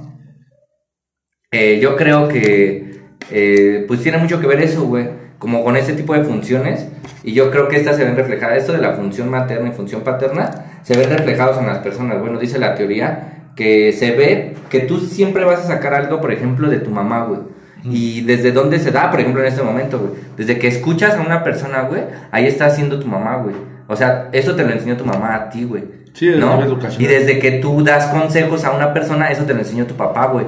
[1.51, 2.99] Eh, yo creo que
[3.31, 5.09] eh, pues tiene mucho que ver eso, güey,
[5.39, 6.87] como con ese tipo de funciones.
[7.23, 10.01] Y yo creo que estas se ven reflejadas, esto de la función materna y función
[10.01, 10.51] paterna,
[10.83, 12.19] se ven reflejados en las personas.
[12.19, 16.31] Bueno, dice la teoría que se ve que tú siempre vas a sacar algo, por
[16.31, 17.39] ejemplo, de tu mamá, güey.
[17.83, 20.11] Y desde dónde se da, por ejemplo, en este momento, güey.
[20.37, 23.55] Desde que escuchas a una persona, güey, ahí está haciendo tu mamá, güey.
[23.87, 25.83] O sea, eso te lo enseñó tu mamá a ti, güey.
[26.13, 26.61] Sí, ¿no?
[26.61, 27.01] educación.
[27.01, 30.27] Y desde que tú das consejos a una persona, eso te lo enseñó tu papá,
[30.27, 30.45] güey.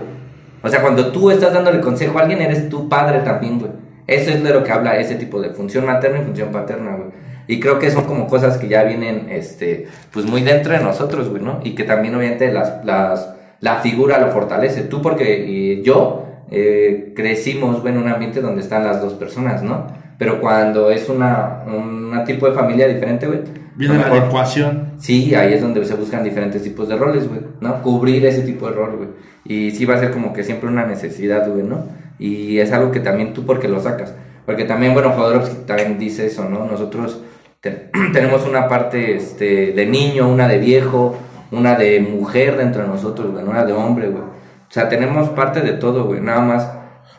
[0.63, 3.71] O sea, cuando tú estás dándole consejo a alguien, eres tu padre también, güey.
[4.07, 7.09] Eso es de lo que habla ese tipo de función materna y función paterna, güey.
[7.47, 11.29] Y creo que son como cosas que ya vienen, este, pues muy dentro de nosotros,
[11.29, 11.59] güey, ¿no?
[11.63, 14.83] Y que también obviamente las, las, la figura lo fortalece.
[14.83, 19.87] Tú porque yo eh, crecimos, güey, en un ambiente donde están las dos personas, ¿no?
[20.17, 23.39] Pero cuando es una, una tipo de familia diferente, güey.
[23.75, 24.93] Viene la ecuación.
[24.97, 27.81] Sí, ahí es donde se buscan diferentes tipos de roles, güey, ¿no?
[27.81, 29.09] Cubrir ese tipo de rol, güey.
[29.45, 31.85] Y sí va a ser como que siempre una necesidad, güey, ¿no?
[32.19, 34.13] Y es algo que también tú porque lo sacas.
[34.45, 36.65] Porque también, bueno, Jodorowsky también dice eso, ¿no?
[36.65, 37.21] Nosotros
[38.13, 41.17] tenemos una parte este, de niño, una de viejo,
[41.51, 44.23] una de mujer dentro de nosotros, güey, una de hombre, güey.
[44.23, 46.71] O sea, tenemos parte de todo, güey, nada más.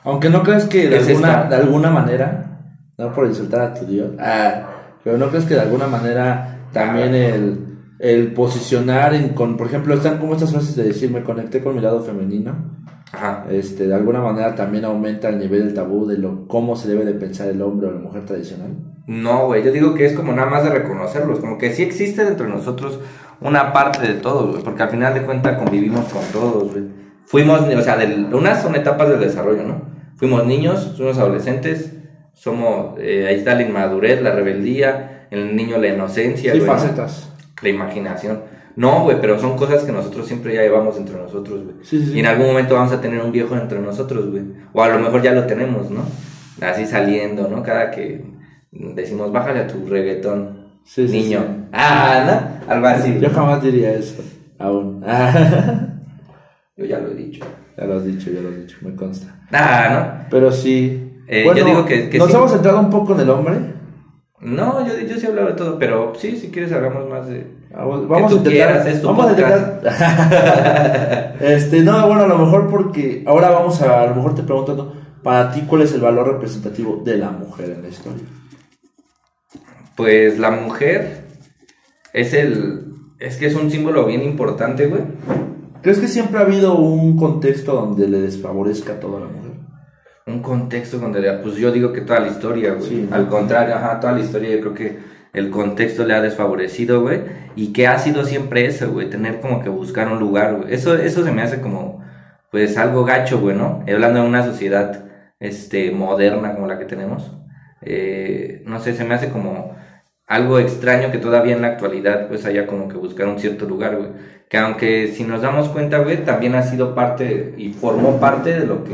[0.04, 2.60] Aunque no crees que de, alguna, de alguna manera,
[2.98, 4.71] no por insultar a tu Dios, ah,
[5.04, 9.94] pero no crees que de alguna manera también el el posicionar en, con, por ejemplo,
[9.94, 12.52] están como estas frases de decir, me conecté con mi lado femenino.
[13.12, 13.46] Ajá.
[13.48, 17.04] Este, de alguna manera también aumenta el nivel del tabú de lo cómo se debe
[17.04, 18.76] de pensar el hombre o la mujer tradicional.
[19.06, 22.24] No, güey, yo digo que es como nada más de reconocerlos, como que sí existe
[22.24, 22.98] dentro de nosotros
[23.40, 26.84] una parte de todos, güey, porque al final de cuentas convivimos con todos, güey.
[27.26, 29.92] Fuimos, o sea, de, unas son etapas del desarrollo, ¿no?
[30.16, 31.94] fuimos niños, somos adolescentes,
[32.32, 36.76] somos, eh, ahí está la inmadurez, la rebeldía, el niño la inocencia, Sí, güey, ¿no?
[36.76, 37.32] facetas.
[37.62, 38.40] la imaginación.
[38.74, 41.76] No, güey, pero son cosas que nosotros siempre ya llevamos entre nosotros, güey.
[41.82, 42.12] Sí, sí.
[42.14, 44.44] Y en algún momento vamos a tener un viejo entre nosotros, güey.
[44.72, 46.02] O a lo mejor ya lo tenemos, ¿no?
[46.60, 47.62] Así saliendo, ¿no?
[47.62, 48.24] Cada que
[48.72, 51.66] decimos, bájale a tu reggaetón, niño.
[51.72, 52.72] Ah, ¿no?
[52.72, 53.18] Algo así.
[53.20, 54.22] Yo jamás diría eso.
[54.58, 55.04] Aún.
[56.76, 57.44] Yo ya lo he dicho.
[57.76, 59.26] ya lo has dicho, ya lo has dicho, me consta.
[59.52, 61.11] Ah, Pero sí.
[61.28, 62.36] Eh, yo digo que- que nos sí.
[62.36, 63.54] hemos centrado un poco en el hombre.
[64.40, 64.84] ¿no?
[64.86, 67.46] Yo, yo sí he hablado de todo, pero sí, si quieres hablamos más de...
[67.70, 68.52] Vamos, vamos a intentar.
[68.82, 71.36] quieras, vamos a intentar.
[71.40, 74.94] este, no, bueno, a lo mejor porque ahora vamos a, a lo mejor te preguntando,
[75.22, 78.24] para ti, ¿cuál es el valor representativo de la mujer en la historia?
[79.96, 81.24] Pues la mujer
[82.12, 82.86] es el...
[83.20, 85.02] Es que es un símbolo bien importante, güey.
[85.82, 89.41] ¿Crees que siempre ha habido un contexto donde le desfavorezca todo a la mujer?
[90.26, 92.88] Un contexto donde, pues yo digo que toda la historia, güey.
[92.88, 93.08] Sí.
[93.10, 94.98] Al contrario, ajá, toda la historia yo creo que
[95.32, 97.20] el contexto le ha desfavorecido, güey.
[97.56, 99.10] Y que ha sido siempre eso, güey.
[99.10, 100.74] Tener como que buscar un lugar, güey.
[100.74, 102.04] Eso, eso se me hace como,
[102.50, 103.84] pues algo gacho, güey, ¿no?
[103.88, 105.04] Hablando de una sociedad,
[105.40, 107.32] este, moderna como la que tenemos.
[107.80, 109.76] Eh, no sé, se me hace como
[110.26, 113.96] algo extraño que todavía en la actualidad, pues haya como que buscar un cierto lugar,
[113.96, 114.10] güey.
[114.48, 118.66] Que aunque si nos damos cuenta, güey, también ha sido parte y formó parte de
[118.66, 118.92] lo que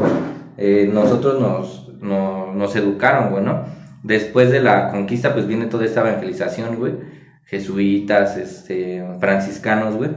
[0.59, 3.65] eh, nosotros nos, no- nos educaron, güey, ¿no?
[4.03, 6.95] Después de la conquista, pues viene toda esta evangelización, güey.
[7.45, 10.11] Jesuitas, este, franciscanos, güey.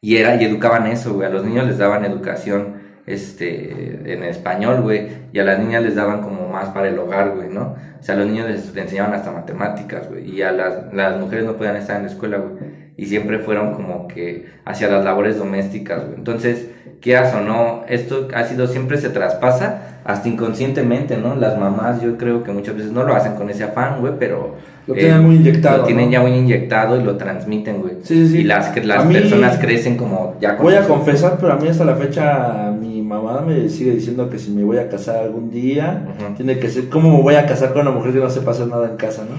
[0.00, 1.26] Y era, y educaban eso, güey.
[1.28, 5.08] A los niños les daban educación, este, en español, güey.
[5.32, 7.76] Y a las niñas les daban como más para el hogar, güey, ¿no?
[7.98, 10.28] O sea, a los niños les, les enseñaban hasta matemáticas, güey.
[10.30, 12.84] Y a las, las mujeres no podían estar en la escuela, güey.
[12.96, 16.16] Y siempre fueron como que hacia las labores domésticas, güey.
[16.16, 16.68] Entonces,
[17.00, 21.34] quieras o no, esto ha sido, siempre se traspasa hasta inconscientemente, ¿no?
[21.34, 24.56] Las mamás, yo creo que muchas veces no lo hacen con ese afán, güey, pero...
[24.58, 26.12] eh, Lo tienen muy inyectado, Lo tienen ¿no?
[26.12, 27.94] ya muy inyectado y lo transmiten, güey.
[28.02, 28.38] Sí, sí, sí.
[28.40, 31.56] Y las, que las mí- personas crecen como ya con Voy a confesar, pero a
[31.56, 35.16] mí hasta la fecha mi mamá me sigue diciendo que si me voy a casar
[35.24, 36.34] algún día, Ujú.
[36.34, 38.66] tiene que ser, ¿cómo me voy a casar con una mujer que no sepa hacer
[38.66, 39.36] nada en casa, no?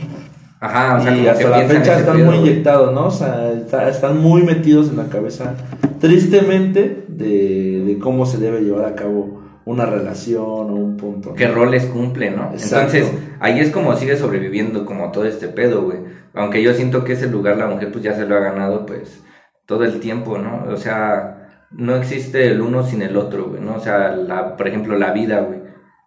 [0.61, 3.05] Ajá, o sea, y hasta la fecha están pedo, muy inyectados, ¿no?
[3.07, 5.53] O sea, está- están muy metidos en la cabeza,
[5.99, 11.29] tristemente, de, de cómo se debe llevar a cabo una relación o un punto.
[11.29, 11.35] ¿no?
[11.35, 12.51] qué roles cumple, ¿no?
[12.51, 12.97] Exacto.
[12.97, 15.99] Entonces, ahí es como sigue sobreviviendo como todo este pedo, güey.
[16.33, 19.23] Aunque yo siento que ese lugar la mujer pues ya se lo ha ganado pues
[19.65, 20.65] todo el tiempo, ¿no?
[20.71, 23.75] O sea, no existe el uno sin el otro, güey, ¿no?
[23.75, 25.59] O sea, la, por ejemplo, la vida, güey.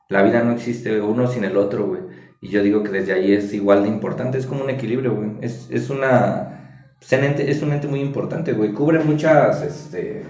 [0.09, 2.01] La vida no existe uno sin el otro, güey.
[2.41, 5.31] Y yo digo que desde ahí es igual de importante, es como un equilibrio, güey.
[5.41, 6.58] Es, es una...
[7.01, 8.73] Es un, ente, muy importante, güey.
[8.73, 10.25] Cubre muchas este,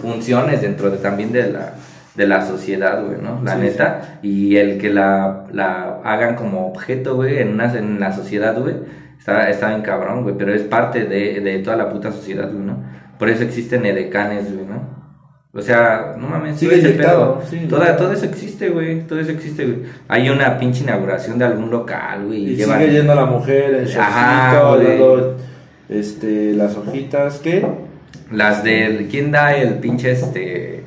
[0.00, 1.74] funciones dentro de, también de la,
[2.14, 3.40] de la sociedad, güey, ¿no?
[3.44, 4.18] La Sí, neta.
[4.22, 8.74] Y el que la, la hagan como objeto, güey, en, una, en la sociedad, güey,
[9.18, 10.34] está, está bien cabrón, güey.
[10.36, 12.82] Pero es parte de, de toda la puta sociedad, güey, ¿no?
[13.18, 14.98] Por eso existen edecanes, güey, ¿no?
[15.52, 19.18] O sea, no mames, Sigue todo ese pedo, sí, toda- todo eso existe, güey, todo
[19.18, 19.78] eso existe, güey.
[20.06, 22.50] Hay una pinche inauguración de algún local, güey.
[22.52, 25.36] Y llevan- sigue yendo la mujer Ajá, shortcito,
[25.88, 27.66] este, las hojitas, ¿qué?
[28.30, 29.08] Las del.
[29.08, 30.84] ¿Quién da el pinche este.?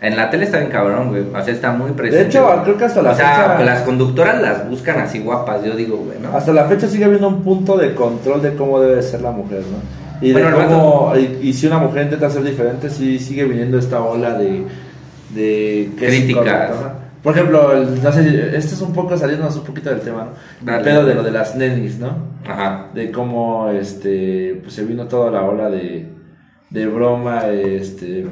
[0.00, 1.22] En la tele está bien cabrón, güey.
[1.34, 2.24] O sea, está muy presente.
[2.24, 2.62] De hecho, güey.
[2.64, 5.96] creo que hasta la O sea, fecha- las conductoras las buscan así guapas, yo digo,
[5.96, 6.36] güey, ¿no?
[6.36, 9.60] Hasta la fecha sigue habiendo un punto de control de cómo debe ser la mujer,
[9.60, 10.04] ¿no?
[10.26, 14.02] Y de cómo, y, y si una mujer intenta ser diferente, sí sigue viniendo esta
[14.02, 14.64] ola de,
[15.34, 16.70] de Críticas.
[17.24, 20.28] Por ejemplo, el- no sé, este es un poco saliéndonos un poquito del tema,
[20.62, 20.76] ¿no?
[20.76, 22.16] El pedo de lo de las nenis, ¿no?
[22.46, 22.90] Ajá.
[22.94, 26.06] De cómo este pues se vino toda la ola de,
[26.70, 28.26] de broma, este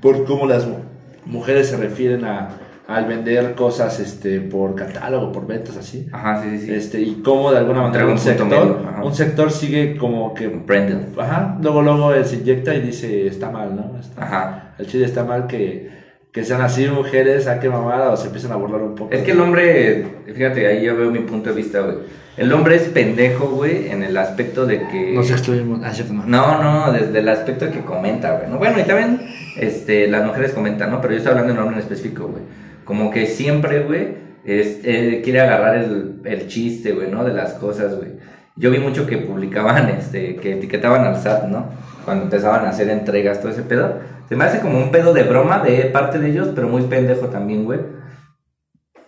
[0.00, 0.78] por cómo las mu-
[1.26, 2.48] mujeres se refieren a
[2.88, 6.08] al vender cosas este por catálogo, por ventas así.
[6.12, 6.74] Ajá, sí, sí.
[6.74, 11.06] Este, y cómo de alguna manera un sector, medio, un sector sigue como que Brandon.
[11.18, 13.98] ajá, luego luego eh, se inyecta y dice está mal, ¿no?
[13.98, 14.74] Está- Ajá.
[14.78, 16.01] El chile está mal que,
[16.32, 19.12] que sean así mujeres, a qué mamada, o se empiezan a burlar un poco.
[19.12, 21.96] Es que el hombre, fíjate, ahí yo veo mi punto de vista, güey.
[22.38, 25.12] El hombre es pendejo, güey, en el aspecto de que.
[25.12, 25.80] Nos excluimos.
[25.84, 26.24] Ah, cierto, no.
[26.24, 28.48] No, no, desde el aspecto que comenta, güey.
[28.48, 28.56] ¿no?
[28.56, 29.20] Bueno, y también
[29.58, 31.02] este, las mujeres comentan, ¿no?
[31.02, 32.42] Pero yo estoy hablando de un hombre en específico, güey.
[32.84, 34.14] Como que siempre, güey,
[34.46, 37.24] eh, quiere agarrar el, el chiste, güey, ¿no?
[37.24, 38.12] De las cosas, güey.
[38.56, 41.66] Yo vi mucho que publicaban, este, que etiquetaban al SAT, ¿no?
[42.06, 43.98] Cuando empezaban a hacer entregas, todo ese pedo.
[44.32, 47.26] Se me hace como un pedo de broma de parte de ellos, pero muy pendejo
[47.26, 47.80] también, güey.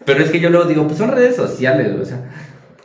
[0.04, 1.98] Pero es que yo luego digo, pues son redes sociales.
[1.98, 2.30] O sea,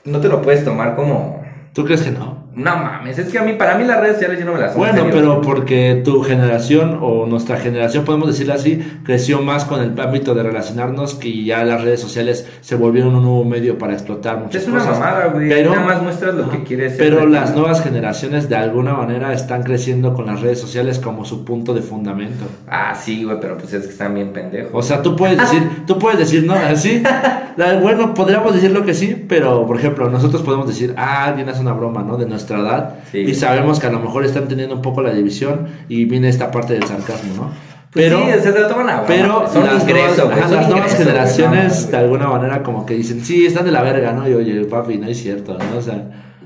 [0.05, 1.43] no te lo puedes tomar como...
[1.73, 2.38] ¿Tú crees que no?
[2.55, 4.75] No mames, es que a mí, para mí las redes sociales yo no me las
[4.75, 9.99] Bueno, pero porque tu generación o nuestra generación, podemos decirlo así, creció más con el
[9.99, 14.39] ámbito de relacionarnos que ya las redes sociales se volvieron un nuevo medio para explotar
[14.39, 15.47] muchas es una mamada, güey.
[15.47, 16.95] Pero, Nada más muestras lo que quieres.
[16.97, 21.45] Pero las nuevas generaciones de alguna manera están creciendo con las redes sociales como su
[21.45, 22.45] punto de fundamento.
[22.67, 24.71] Ah, sí, güey, pero pues es que están bien pendejos.
[24.73, 27.03] O sea, tú puedes decir, tú puedes decir, no, así.
[27.81, 31.73] bueno, podríamos decirlo que sí, pero por ejemplo, nosotros podemos decir, ah, bien es una
[31.73, 32.17] broma, ¿no?
[32.17, 32.95] De nuestra edad.
[33.13, 36.51] Y sabemos que a lo mejor están teniendo un poco la división y viene esta
[36.51, 37.69] parte del sarcasmo, ¿no?
[37.91, 42.61] Pues pero, sí, se broma, pero son las, nuevas, las nuevas generaciones de alguna manera
[42.61, 44.29] como que dicen, sí, están de la verga, ¿no?
[44.29, 45.77] Y oye, papi, no es cierto, ¿no?
[45.77, 46.03] O sea,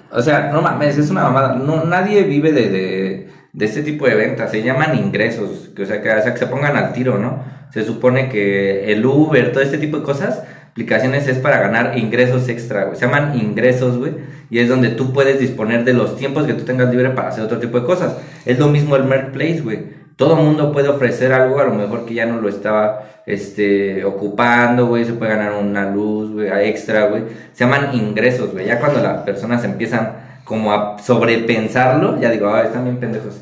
[0.10, 1.56] o sea no mames, es una mamada.
[1.56, 5.86] No, nadie vive de, de, de, este tipo de ventas, se llaman ingresos, que, o,
[5.86, 7.44] sea, que, o sea, que se pongan al tiro, ¿no?
[7.74, 10.44] Se supone que el Uber, todo este tipo de cosas
[10.74, 12.96] aplicaciones es para ganar ingresos extra, güey.
[12.96, 14.14] Se llaman ingresos, güey.
[14.50, 17.44] Y es donde tú puedes disponer de los tiempos que tú tengas libre para hacer
[17.44, 18.18] otro tipo de cosas.
[18.44, 20.04] Es lo mismo el Marketplace, güey.
[20.16, 24.88] Todo mundo puede ofrecer algo, a lo mejor que ya no lo estaba este, ocupando,
[24.88, 25.06] güey.
[25.06, 27.24] Se puede ganar una luz, güey, extra, güey.
[27.54, 28.66] Se llaman ingresos, güey.
[28.66, 33.42] Ya cuando las personas empiezan como a sobrepensarlo, ya digo, ah, están bien pendejos.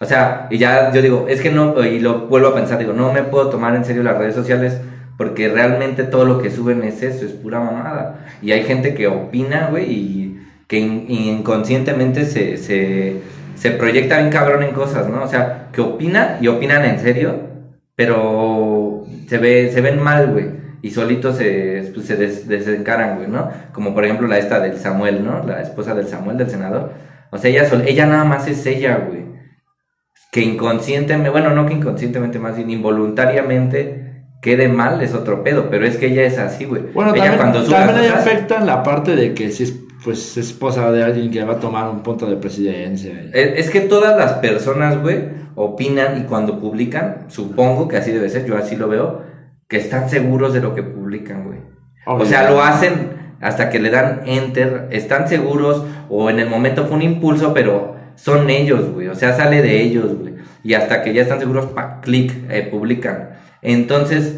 [0.00, 2.92] O sea, y ya yo digo, es que no, y lo vuelvo a pensar, digo,
[2.92, 4.80] no me puedo tomar en serio las redes sociales
[5.16, 8.26] porque realmente todo lo que suben es eso, es pura mamada.
[8.40, 13.20] Y hay gente que opina, güey, y que inconscientemente se, se,
[13.54, 15.22] se proyecta bien cabrón en cosas, ¿no?
[15.22, 17.40] O sea, que opinan y opinan en serio,
[17.94, 20.62] pero se, ve, se ven mal, güey.
[20.80, 23.50] Y solitos se, pues, se desencaran, güey, ¿no?
[23.72, 25.44] Como por ejemplo la esta del Samuel, ¿no?
[25.46, 26.92] La esposa del Samuel, del senador.
[27.30, 29.22] O sea, ella, ella nada más es ella, güey.
[30.32, 34.01] Que inconscientemente, bueno, no que inconscientemente, más bien involuntariamente
[34.42, 36.82] quede mal es otro pedo, pero es que ella es así, güey.
[36.92, 39.74] Bueno, ella también, cuando también afecta la parte de que si es
[40.04, 43.12] pues esposa de alguien que va a tomar un punto de presidencia.
[43.32, 48.44] Es, que todas las personas, güey, opinan y cuando publican, supongo que así debe ser,
[48.44, 49.22] yo así lo veo,
[49.68, 51.60] que están seguros de lo que publican, güey.
[52.04, 56.86] O sea, lo hacen hasta que le dan enter, están seguros o en el momento
[56.86, 59.06] fue un impulso, pero son ellos, güey.
[59.06, 60.34] O sea, sale de ellos, güey.
[60.64, 63.30] Y hasta que ya están seguros, pa, clic, eh, publican.
[63.62, 64.36] Entonces,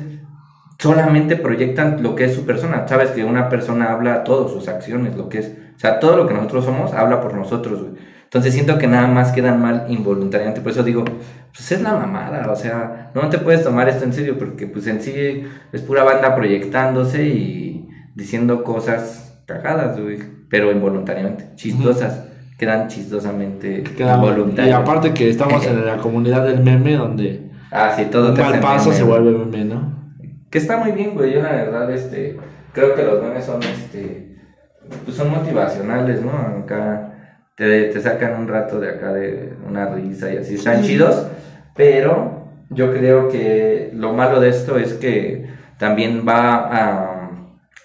[0.79, 2.87] solamente proyectan lo que es su persona.
[2.87, 5.55] Sabes que una persona habla todas sus acciones, lo que es.
[5.77, 7.95] O sea, todo lo que nosotros somos habla por nosotros, güey.
[8.25, 10.61] Entonces siento que nada más quedan mal involuntariamente.
[10.61, 12.51] Por eso digo, pues es la mamada.
[12.51, 16.03] O sea, no te puedes tomar esto en serio porque pues en sí es pura
[16.03, 20.19] banda proyectándose y diciendo cosas cagadas, güey.
[20.51, 22.25] Pero involuntariamente, chistosas.
[22.59, 24.79] Quedan chistosamente involuntarias.
[24.79, 28.61] Y aparte que estamos en la comunidad del meme donde Ah, sí, todo un mal
[28.61, 29.93] paso se vuelve meme, ¿no?
[30.49, 31.33] Que está muy bien, güey.
[31.33, 32.39] Yo la verdad, este,
[32.73, 34.37] creo que los memes son, este,
[35.05, 36.31] pues son motivacionales, ¿no?
[36.63, 37.15] Acá
[37.57, 40.55] te, te sacan un rato de acá de una risa y así.
[40.55, 41.27] Están chidos,
[41.75, 47.31] pero yo creo que lo malo de esto es que también va a,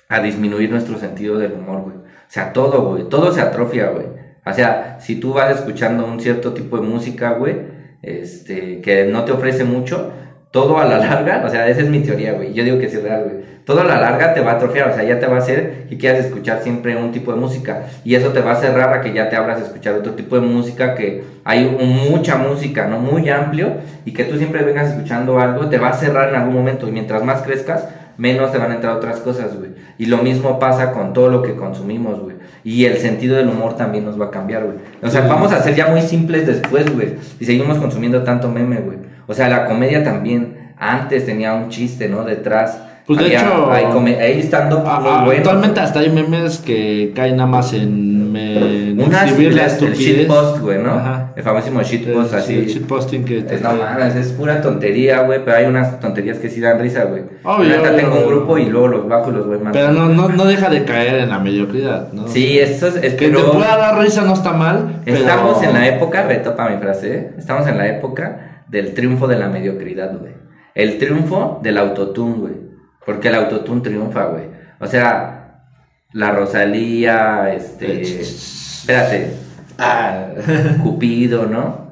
[0.07, 1.95] a disminuir nuestro sentido del humor, güey.
[1.95, 3.09] O sea, todo, güey.
[3.09, 4.05] Todo se atrofia, güey.
[4.45, 9.25] O sea, si tú vas escuchando un cierto tipo de música, güey, este, que no
[9.25, 10.11] te ofrece mucho,
[10.51, 12.53] todo a la larga, o sea, esa es mi teoría, güey.
[12.53, 13.49] Yo digo que es real, güey.
[13.65, 15.85] Todo a la larga te va a atrofiar, o sea, ya te va a hacer
[15.87, 17.83] que quieras escuchar siempre un tipo de música.
[18.03, 20.39] Y eso te va a cerrar a que ya te abras a escuchar otro tipo
[20.39, 21.65] de música, que hay
[22.09, 22.99] mucha música, ¿no?
[22.99, 23.73] Muy amplio,
[24.05, 26.87] y que tú siempre vengas escuchando algo, te va a cerrar en algún momento.
[26.87, 29.69] Y mientras más crezcas, menos te van a entrar otras cosas, güey.
[29.99, 32.37] Y lo mismo pasa con todo lo que consumimos, güey.
[32.69, 34.77] Y el sentido del humor también nos va a cambiar, güey.
[35.01, 37.15] O sea, vamos a ser ya muy simples después, güey.
[37.39, 38.99] Y seguimos consumiendo tanto meme, güey.
[39.25, 42.23] O sea, la comedia también antes tenía un chiste, ¿no?
[42.23, 42.79] Detrás.
[43.09, 43.85] Pues de hecho, hay,
[44.21, 49.65] ahí estando Actualmente hasta hay memes que caen nada más en, en Una, escribir la
[49.65, 49.99] estupidez.
[49.99, 50.91] El shitpost, güey, ¿no?
[50.91, 51.33] Ajá.
[51.35, 52.53] El famosísimo shitpost, así.
[52.53, 53.55] El shitposting que te.
[53.55, 57.05] Es, no mames, es pura tontería, güey, pero hay unas tonterías que sí dan risa,
[57.05, 57.23] güey.
[57.43, 57.83] Obvio.
[57.83, 59.73] Yo tengo un grupo y luego los bajo y los voy más.
[59.73, 62.27] Pero no, no, no deja de caer en la mediocridad, ¿no?
[62.27, 62.97] Sí, eso es.
[62.97, 65.01] es que te pueda dar risa no está mal.
[65.07, 67.31] Estamos en la época, retopa mi frase, ¿eh?
[67.39, 70.33] Estamos en la época del triunfo de la mediocridad, güey.
[70.75, 72.53] El triunfo del autotune, güey.
[73.05, 74.45] Porque el autotune triunfa, güey.
[74.79, 75.63] O sea,
[76.13, 78.01] la Rosalía, este.
[78.01, 79.31] espérate.
[79.77, 80.27] Ah,
[80.83, 81.89] Cupido, ¿no?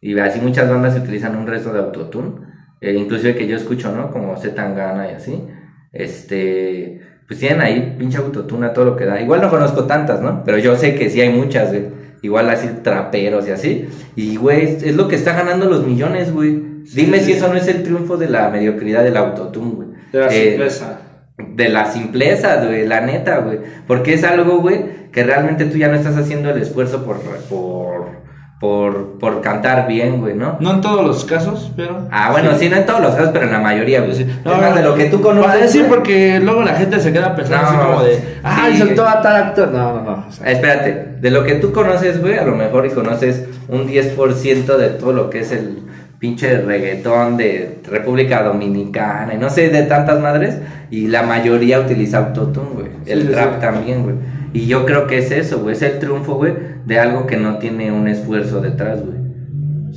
[0.00, 2.32] Y así muchas bandas utilizan un resto de autotune.
[2.80, 4.10] Eh, inclusive que yo escucho, ¿no?
[4.10, 5.44] Como Z Tangana y así.
[5.92, 7.00] Este.
[7.26, 9.20] Pues tienen ahí pinche autotune a todo lo que da.
[9.20, 10.42] Igual no conozco tantas, ¿no?
[10.44, 12.00] Pero yo sé que sí hay muchas, güey.
[12.22, 13.88] Igual así traperos y así.
[14.16, 16.82] Y, güey, es lo que está ganando los millones, güey.
[16.92, 19.88] Dime si eso no es el triunfo de la mediocridad del autotune, güey.
[20.12, 21.00] De la eh, simpleza.
[21.38, 23.58] de la simpleza, güey, la neta, güey.
[23.86, 28.20] Porque es algo, güey, que realmente tú ya no estás haciendo el esfuerzo por, por,
[28.60, 30.56] por, por cantar bien, güey, ¿no?
[30.60, 32.06] No en todos los casos, pero.
[32.10, 34.14] Ah, bueno, sí, no en todos los casos, pero en la mayoría, güey.
[34.14, 34.26] Sí.
[34.44, 35.60] No, más de lo que tú Para conoces.
[35.62, 35.94] decir, güey.
[35.94, 38.18] porque luego la gente se queda pensando así No, como de.
[38.42, 38.78] ¡Ay, sí.
[38.80, 39.68] soltó a tal actor!
[39.70, 40.26] No, no, no.
[40.28, 43.86] o sea, Espérate, de lo que tú conoces, güey, a lo mejor y conoces un
[43.88, 45.78] 10% de todo lo que es el
[46.20, 50.58] pinche reggaetón de República Dominicana y no sé, de tantas madres,
[50.90, 52.86] y la mayoría utiliza autotune, güey.
[53.06, 53.60] El Sí, rap sí.
[53.60, 54.16] también, güey.
[54.52, 56.52] Y yo creo que es eso, güey, es el triunfo, güey,
[56.84, 59.16] de algo que no tiene un esfuerzo detrás, güey.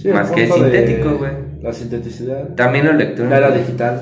[0.05, 1.31] el Más que sintético, güey.
[1.61, 2.49] La sinteticidad.
[2.55, 3.31] También lo electrónico.
[3.39, 4.01] La era digital.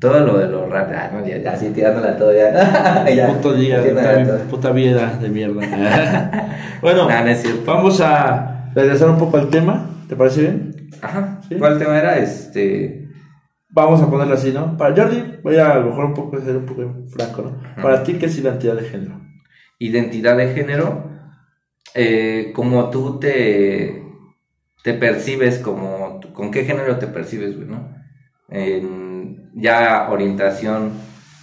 [0.00, 3.04] Todo lo de los rap, ah, no, ya, ya, así tirándola todo ya.
[3.14, 5.60] Ya, Puto día, puta, puta vida de mierda.
[6.82, 7.30] bueno, Nah, no
[7.64, 9.90] vamos a regresar un poco al tema.
[10.08, 10.77] ¿Te parece bien?
[11.02, 11.40] Ajá.
[11.48, 11.56] Sí.
[11.56, 12.18] ¿Cuál tema era?
[12.18, 13.08] Este.
[13.70, 14.76] Vamos a ponerlo así, ¿no?
[14.76, 17.82] Para Jordi, voy a a lo mejor un poco ser un poco franco, ¿no?
[17.82, 19.28] Para ti, ¿qué es identidad de género?
[19.78, 21.10] identidad de género,
[21.94, 24.02] eh, como tú te,
[24.82, 27.96] te percibes, como, con qué género te percibes, güey, ¿no?
[29.54, 30.92] Ya orientación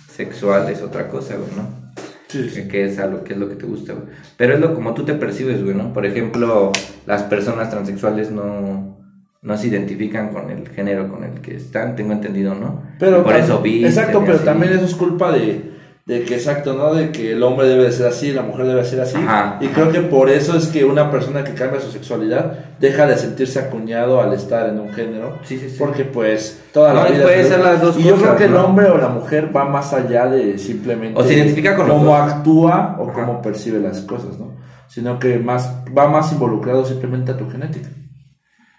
[0.09, 1.85] sexual es otra cosa, güey, ¿no?
[2.27, 4.07] Sí, que es algo que es lo que te gusta, güey.
[4.35, 5.93] Pero es lo como tú te percibes, güey, ¿no?
[5.93, 6.71] Por ejemplo,
[7.05, 8.97] las personas transexuales no,
[9.45, 12.81] no se identifican con el género con el que están, tengo entendido, ¿no?
[12.99, 14.45] Pero Y por tam- eso visten Exacto, pero así.
[14.45, 15.71] también eso es culpa de,
[16.05, 16.93] de que, exacto, ¿no?
[16.93, 19.17] De que el hombre debe de ser así, la mujer debe ser así.
[19.17, 23.05] Ajá, y creo que por eso es que una persona que cambia su sexualidad deja
[23.07, 25.37] de sentirse acuñado al estar en un género.
[25.43, 25.75] Sí, sí, sí.
[25.79, 27.23] Porque pues toda la No, y vida...
[27.23, 29.65] puede se- ser las dos y yo creo que el hombre o la mujer va
[29.65, 31.19] más allá de simplemente...
[31.19, 33.13] O se identifica con Cómo actúa o Ajá.
[33.25, 34.53] cómo percibe las cosas, ¿no?
[34.87, 37.89] Sino que más va más involucrado simplemente a tu genética.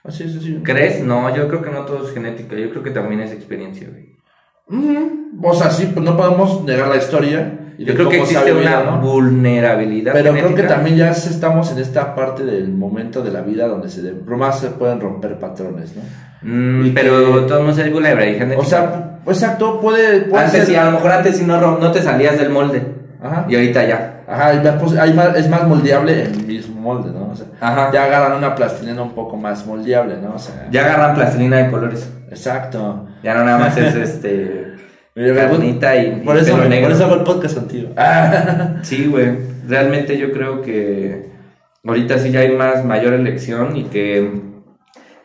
[0.07, 0.61] Así es, así.
[0.63, 1.03] ¿Crees?
[1.03, 4.17] No, yo creo que no todo es genética, yo creo que también es experiencia, güey.
[5.43, 7.59] O sea, sí, pues no podemos negar la historia.
[7.79, 9.01] y Yo creo que existe vivido, una ¿no?
[9.01, 13.69] vulnerabilidad Pero creo que también ya estamos en esta parte del momento de la vida
[13.69, 16.03] donde se de, más se pueden romper patrones, ¿no?
[16.43, 18.59] Mm, pero que- todo no es vulnerabilidad.
[18.59, 20.69] O sea, exacto, puede, puede antes ser.
[20.69, 22.83] sí, a lo mejor antes sí no, no te salías del molde.
[23.23, 23.47] Ajá.
[23.49, 24.16] Y ahorita ya.
[24.29, 27.31] Ajá, pos- hay más- es más moldeable en el mismo molde, ¿no?
[27.31, 27.91] O sea, Ajá.
[27.93, 30.35] ya agarran una plastilina un poco más moldeable, ¿no?
[30.35, 32.11] O sea, Ya agarran plastilina de colores.
[32.31, 33.07] exacto.
[33.23, 34.75] Ya no nada más es este.
[35.17, 36.93] Carnita y, por y eso, pelo por negro.
[36.93, 37.91] eso hago el podcast contigo.
[37.97, 38.75] Ah.
[38.83, 39.31] Sí, güey.
[39.67, 41.31] Realmente yo creo que
[41.87, 44.43] ahorita sí ya hay más mayor elección y que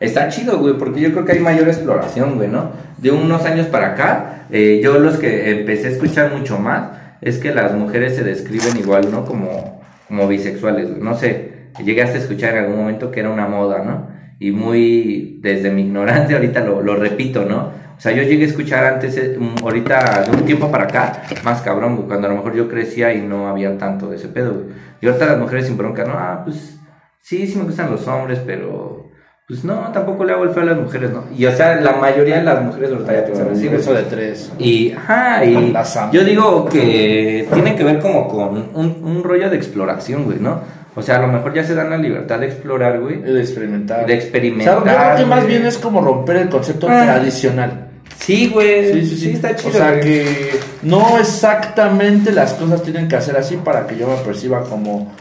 [0.00, 2.70] está chido, güey, porque yo creo que hay mayor exploración, güey, ¿no?
[2.98, 6.88] De unos años para acá, eh, yo los que empecé a escuchar mucho más
[7.22, 9.24] es que las mujeres se describen igual, ¿no?
[9.24, 10.90] Como, como bisexuales.
[10.98, 14.08] No sé, llegaste a escuchar en algún momento que era una moda, ¿no?
[14.40, 17.80] Y muy, desde mi ignorancia, ahorita lo, lo repito, ¿no?
[17.96, 21.62] O sea, yo llegué a escuchar antes, eh, ahorita, de un tiempo para acá, más
[21.62, 24.64] cabrón, cuando a lo mejor yo crecía y no había tanto de ese pedo.
[25.00, 26.80] Y ahorita las mujeres sin bronca, no, ah, pues,
[27.20, 29.11] sí, sí me gustan los hombres, pero,
[29.48, 31.24] pues no, tampoco le hago el feo a las mujeres, ¿no?
[31.36, 33.66] Y o sea, la mayoría de las mujeres ahorita ya piensan así.
[33.68, 34.52] Eso de tres.
[34.58, 35.74] Y, ajá, y
[36.12, 40.60] yo digo que tiene que ver como con un, un rollo de exploración, güey, ¿no?
[40.94, 43.20] O sea, a lo mejor ya se dan la libertad de explorar, güey.
[43.20, 44.06] De experimentar.
[44.06, 44.82] De O experimentar.
[44.84, 47.02] sea, yo creo que más bien es como romper el concepto Ah.
[47.04, 47.88] tradicional.
[48.18, 48.92] Sí, güey.
[48.92, 49.30] Sí, sí, sí.
[49.32, 49.70] está chido.
[49.70, 50.00] O sea, güey.
[50.02, 55.12] que no exactamente las cosas tienen que hacer así para que yo me perciba como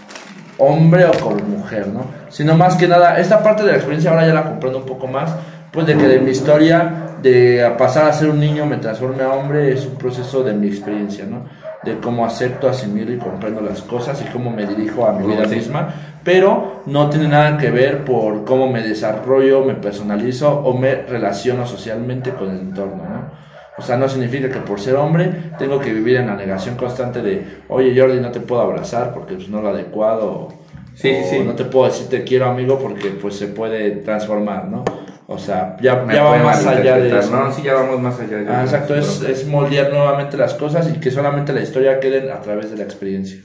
[0.58, 2.06] hombre o como mujer, ¿no?
[2.32, 5.06] Sino más que nada, esta parte de la experiencia ahora ya la comprendo un poco
[5.08, 5.36] más,
[5.72, 9.30] pues de que de mi historia, de pasar a ser un niño me transforme a
[9.30, 11.46] hombre, es un proceso de mi experiencia, ¿no?
[11.84, 15.46] De cómo acepto, asimilo y comprendo las cosas y cómo me dirijo a mi vida
[15.46, 15.56] Sí.
[15.56, 20.96] misma, pero no tiene nada que ver por cómo me desarrollo, me personalizo o me
[20.96, 23.42] relaciono socialmente con el entorno, ¿no?
[23.78, 27.22] O sea, no significa que por ser hombre tengo que vivir en la negación constante
[27.22, 30.50] de, oye Jordi, no te puedo abrazar porque es no lo adecuado,
[30.96, 31.44] Sí, sí, o sí.
[31.46, 34.84] no te puedo decir te quiero amigo porque pues se puede transformar, ¿no?
[35.28, 37.32] O sea, ya, ya va más allá de eso.
[37.32, 38.44] No, sí, ya vamos más allá.
[38.50, 42.42] Ah, exacto, es, es moldear nuevamente las cosas y que solamente la historia quede a
[42.42, 43.40] través de la experiencia.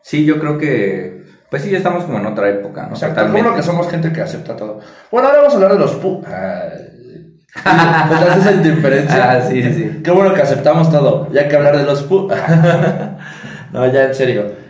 [0.00, 1.22] Sí, yo creo que.
[1.50, 2.94] Pues sí, ya estamos como en otra época, ¿no?
[2.94, 4.80] Exacto, como que somos gente que acepta todo.
[5.10, 6.22] Bueno, ahora vamos a hablar de los pu...
[6.22, 9.32] ¿Te haces esa indiferencia?
[9.32, 10.00] Ah, sí, sí, sí.
[10.02, 12.26] Qué bueno que aceptamos todo, ya que hablar de los pu...
[13.72, 14.61] no, ya en serio.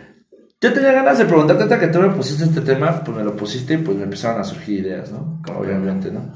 [0.63, 3.35] Yo tenía ganas de preguntarte, hasta que tú me pusiste este tema, pues me lo
[3.35, 5.41] pusiste y pues me empezaron a surgir ideas, ¿no?
[5.59, 6.31] Obviamente, ¿no?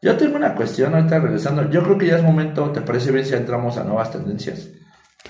[0.00, 1.68] Yo tengo una cuestión ahorita regresando.
[1.68, 4.70] Yo creo que ya es momento, ¿te parece bien si entramos a nuevas tendencias?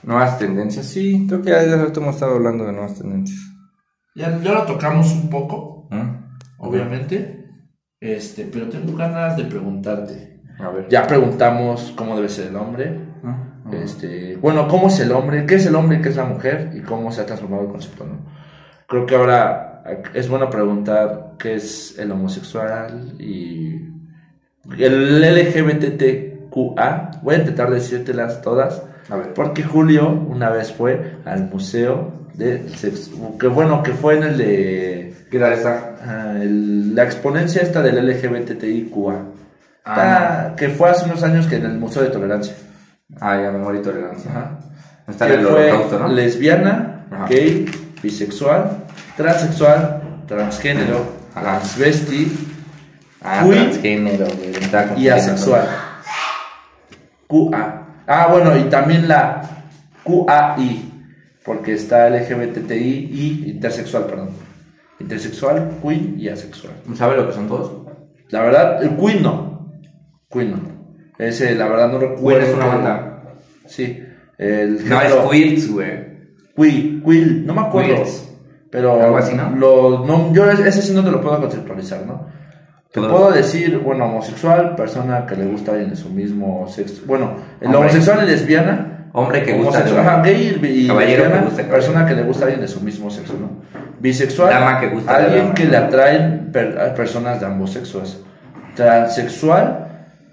[0.05, 1.27] Nuevas tendencias, sí.
[1.27, 3.41] Creo que ya desde rato hemos estado hablando de nuevas tendencias.
[4.15, 6.37] Ya, ya lo tocamos un poco, ¿Mm?
[6.59, 7.51] obviamente,
[7.99, 10.41] este, pero tengo ganas de preguntarte.
[10.61, 10.87] A ver.
[10.89, 12.57] Ya preguntamos cómo debe ser el
[13.73, 15.47] Este, bueno, ¿cómo es el hombre?
[15.47, 16.01] ¿Qué es el hombre?
[16.01, 16.71] ¿Qué es la mujer?
[16.75, 18.19] Y cómo se ha transformado el concepto, ¿no?
[18.87, 19.83] Creo que ahora
[20.15, 23.81] es bueno preguntar qué es el homosexual y
[24.79, 27.11] el LGBTQA.
[27.23, 28.83] Voy a intentar decírtelas todas.
[29.09, 29.35] A ver.
[29.35, 34.39] Porque Julio una vez fue al museo de sexo, que bueno, que fue en el
[34.39, 35.15] de...
[35.31, 35.97] ¿Qué tal está?
[36.03, 39.23] Ah, la exponencia esta del LGBTIQA.
[39.85, 42.55] Ah, que fue hace unos años que en el Museo de Tolerancia.
[43.21, 44.31] Ah, ya, memoria y tolerancia.
[44.31, 44.59] Ajá.
[45.09, 46.09] Está el fue ¿no?
[46.09, 47.65] lesbiana, gay,
[48.03, 48.85] bisexual,
[49.17, 52.37] transexual, transgénero, transvesti,
[53.23, 54.27] ah, transgénero,
[54.97, 55.69] y asexual.
[57.29, 57.87] QA.
[58.09, 59.43] Ah, bueno, y también la
[60.03, 60.93] QAI,
[61.45, 64.31] porque está LGBTI y intersexual, perdón.
[64.99, 66.73] Intersexual, queen y asexual.
[66.97, 67.87] ¿Sabe lo que son todos?
[68.31, 69.71] La verdad, el queen no.
[70.29, 70.76] Queen no.
[71.19, 72.47] Ese, la verdad, no recuerdo.
[72.47, 73.23] Es una banda.
[73.67, 74.03] Sí.
[74.39, 76.07] El no, es Quills, güey.
[76.55, 78.05] Quill, Quill, no me acuerdo.
[78.71, 79.03] Pero.
[79.03, 79.51] Algo así, ¿no?
[79.57, 82.27] Lo, no yo ese sí no te lo puedo conceptualizar, ¿no?
[82.93, 87.03] Te puedo decir, bueno, homosexual, persona que le gusta alguien de su mismo sexo.
[87.07, 89.11] Bueno, el homosexual y lesbiana.
[89.13, 92.69] Hombre que gusta de Ajá, gay y lesbiana, persona que le gusta a alguien de
[92.69, 93.63] su mismo sexo, ¿no?
[93.99, 96.53] Bisexual, Dama que gusta alguien que le atraen
[96.97, 98.23] personas de ambos sexos.
[98.75, 99.86] Transexual,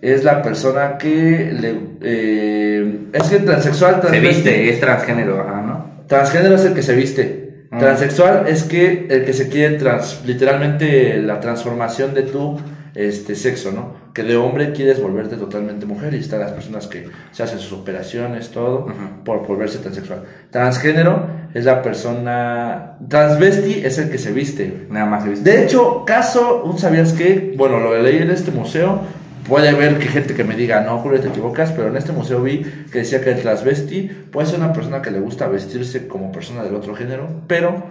[0.03, 1.79] es la persona que le...
[2.01, 4.01] Eh, es que transexual...
[4.09, 6.03] Se viste, es transgénero, ajá, ¿no?
[6.07, 7.67] Transgénero es el que se viste.
[7.71, 7.77] Ah.
[7.79, 12.59] Transexual es que el que se quiere trans, literalmente la transformación de tu
[12.93, 13.95] este sexo, ¿no?
[14.13, 17.71] Que de hombre quieres volverte totalmente mujer y están las personas que se hacen sus
[17.79, 18.85] operaciones, todo,
[19.23, 20.23] por volverse transexual.
[20.51, 22.97] Transgénero es la persona.
[23.07, 24.85] Transvesti es el que se viste.
[24.89, 25.49] Nada más se viste.
[25.49, 27.55] De hecho, caso, ¿un sabías qué?
[27.57, 31.19] Bueno, lo leí en este museo Puede haber que gente que me diga, no, Julio,
[31.19, 34.71] te equivocas, pero en este museo vi que decía que el transvesti puede ser una
[34.71, 37.83] persona que le gusta vestirse como persona del otro género, pero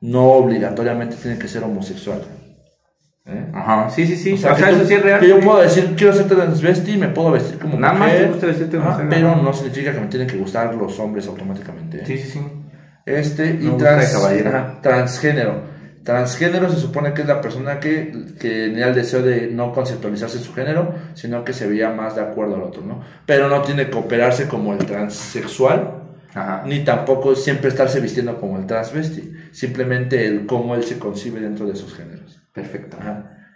[0.00, 2.22] no obligatoriamente tiene que ser homosexual.
[3.26, 3.46] ¿Eh?
[3.54, 4.32] Ajá, sí, sí, sí.
[4.34, 5.20] O sea, eso sí es real.
[5.20, 8.26] Que yo puedo decir, quiero ser transvesti y me puedo vestir como Nada más te
[8.26, 9.06] gusta vestirte como mujer.
[9.08, 11.98] Pero no significa que me tienen que gustar los hombres automáticamente.
[11.98, 12.06] ¿eh?
[12.06, 12.40] Sí, sí, sí.
[13.06, 14.14] Este, y trans,
[14.82, 15.73] transgénero.
[16.04, 20.52] Transgénero se supone que es la persona que, tenía el deseo de no conceptualizarse su
[20.52, 23.02] género, sino que se veía más de acuerdo al otro, ¿no?
[23.24, 26.02] Pero no tiene que operarse como el transexual,
[26.66, 31.66] ni tampoco siempre estarse vistiendo como el transvesti, simplemente el cómo él se concibe dentro
[31.66, 32.38] de sus géneros.
[32.52, 32.98] Perfecto.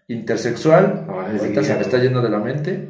[0.09, 2.89] Intersexual, ahorita se me está yendo de la mente.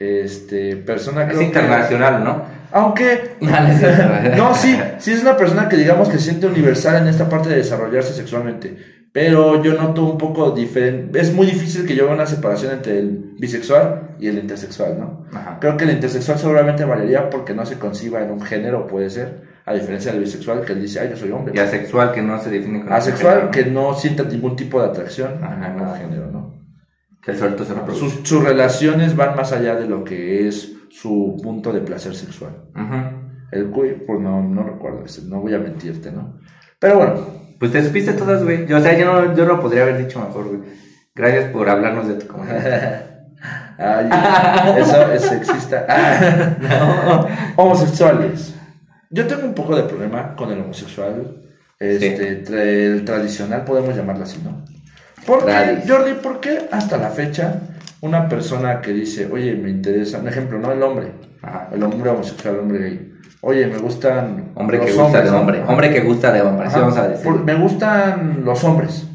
[0.00, 1.34] Este, persona que...
[1.34, 2.60] Es internacional, ¿no?
[2.72, 3.36] Aunque.
[4.36, 7.50] no, sí, sí es una persona que digamos que se siente universal en esta parte
[7.50, 8.76] de desarrollarse sexualmente.
[9.12, 11.20] Pero yo noto un poco diferente.
[11.20, 15.26] Es muy difícil que yo vea una separación entre el bisexual y el intersexual, ¿no?
[15.60, 19.50] Creo que el intersexual seguramente variaría porque no se conciba en un género, puede ser.
[19.66, 21.52] A diferencia del bisexual que él dice, ay, yo soy hombre.
[21.56, 22.94] Y asexual que no se define como.
[22.94, 26.59] Asexual que no sienta ningún tipo de atracción a un género, ¿no?
[27.22, 31.38] Que el suelto se sus, sus relaciones van más allá de lo que es su
[31.42, 32.52] punto de placer sexual.
[33.52, 36.38] El queer, pues no, no recuerdo, no voy a mentirte, ¿no?
[36.78, 37.40] Pero bueno.
[37.60, 38.66] Pues te supiste todas, güey.
[38.66, 40.60] Yo, o sea, yo no, yo lo podría haber dicho mejor, güey.
[41.14, 43.04] Gracias por hablarnos de tu comunidad.
[43.78, 44.08] Ay,
[44.78, 45.86] eso es sexista.
[46.60, 47.26] no.
[47.56, 48.54] Homosexuales.
[49.10, 51.42] Yo tengo un poco de problema con el homosexual.
[51.78, 52.44] Este,
[52.86, 54.64] el tradicional, podemos llamarlo así, ¿no?
[55.26, 57.60] Porque, Jordi, ¿por qué hasta la fecha
[58.00, 61.12] una persona que dice, oye, me interesa, un ejemplo, no el hombre,
[61.72, 63.12] el hombre homosexual, el hombre gay,
[63.42, 66.68] oye, me gustan hombre los que gusta hombres, de hombre, hombre que gusta de hombre,
[66.72, 67.30] vamos a decir.
[67.30, 69.06] me gustan los hombres,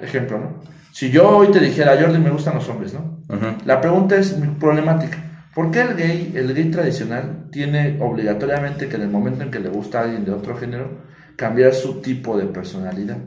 [0.00, 0.72] ejemplo, ¿no?
[0.90, 3.18] Si yo hoy te dijera, Jordi, me gustan los hombres, ¿no?
[3.64, 5.18] La pregunta es problemática.
[5.54, 9.58] ¿Por qué el gay, el gay tradicional, tiene obligatoriamente que en el momento en que
[9.58, 10.88] le gusta a alguien de otro género,
[11.36, 13.18] cambiar su tipo de personalidad?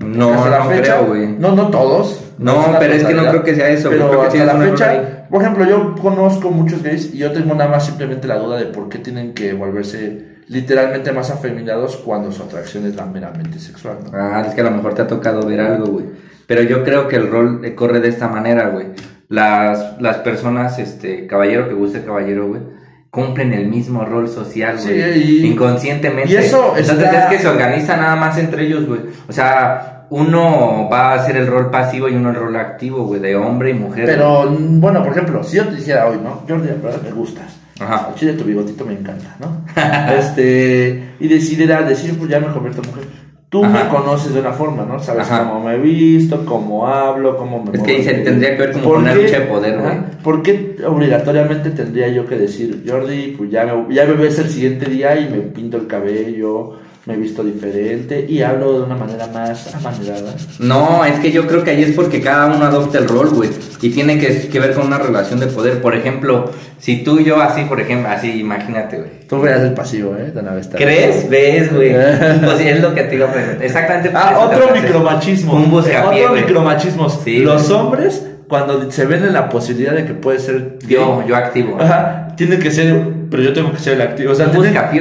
[0.00, 1.26] No, no creo, güey.
[1.28, 2.24] No, no todos.
[2.38, 3.90] No, pero es que no creo que sea eso.
[3.90, 7.86] Pero hasta la fecha, por ejemplo, yo conozco muchos gays y yo tengo nada más
[7.86, 12.86] simplemente la duda de por qué tienen que volverse literalmente más afeminados cuando su atracción
[12.86, 13.98] es la meramente sexual.
[14.12, 16.06] Ah, es que a lo mejor te ha tocado ver algo, güey.
[16.46, 18.86] Pero yo creo que el rol corre de esta manera, güey.
[19.28, 22.77] Las, las personas, este, caballero que guste caballero, güey
[23.10, 25.46] cumplen el mismo rol social, güey.
[25.46, 26.32] inconscientemente.
[26.32, 29.00] Y eso Entonces es que se organiza nada más entre ellos, güey.
[29.28, 33.20] O sea, uno va a hacer el rol pasivo y uno el rol activo, güey,
[33.20, 34.06] de hombre y mujer.
[34.06, 36.42] Pero, bueno, por ejemplo, si yo te dijera hoy, ¿no?
[36.48, 37.56] Jordi, verdad me gustas.
[37.80, 38.08] Ajá.
[38.10, 39.62] El chile tu bigotito me encanta, ¿no?
[40.18, 43.04] este, y decidiera decir, pues ya me convierto en mujer.
[43.48, 44.98] Tú me conoces de una forma, ¿no?
[45.00, 48.72] Sabes cómo me he visto, cómo hablo, cómo me Es que dice, tendría que ver
[48.72, 49.96] como con una lucha de poder, güey.
[50.22, 54.50] ¿Por qué obligatoriamente tendría yo que decir, Jordi, pues ya me, ya me ves el
[54.50, 56.74] siguiente día y me pinto el cabello,
[57.08, 60.34] me he visto diferente y hablo de una manera más amanerada.
[60.58, 63.48] No, es que yo creo que ahí es porque cada uno adopta el rol, güey.
[63.80, 65.80] Y tiene que, que, ver con una relación de poder.
[65.80, 69.10] Por ejemplo, si tú y yo así, por ejemplo, así, imagínate, güey.
[69.26, 70.32] Tú veas el pasivo, ¿eh?
[70.32, 71.30] De una vez ¿Crees?
[71.30, 71.94] ¿Ves, güey?
[72.44, 73.26] pues es lo que te digo,
[73.62, 74.10] Exactamente.
[74.12, 75.54] Ah, otro micromachismo.
[75.54, 77.08] Un buscapié, Otro micromachismo.
[77.08, 81.36] Sí, Los hombres cuando se ven en la posibilidad de que puede ser yo yo
[81.36, 84.32] activo ajá tiene que ser pero yo tengo que ser el activo.
[84.32, 84.50] O sea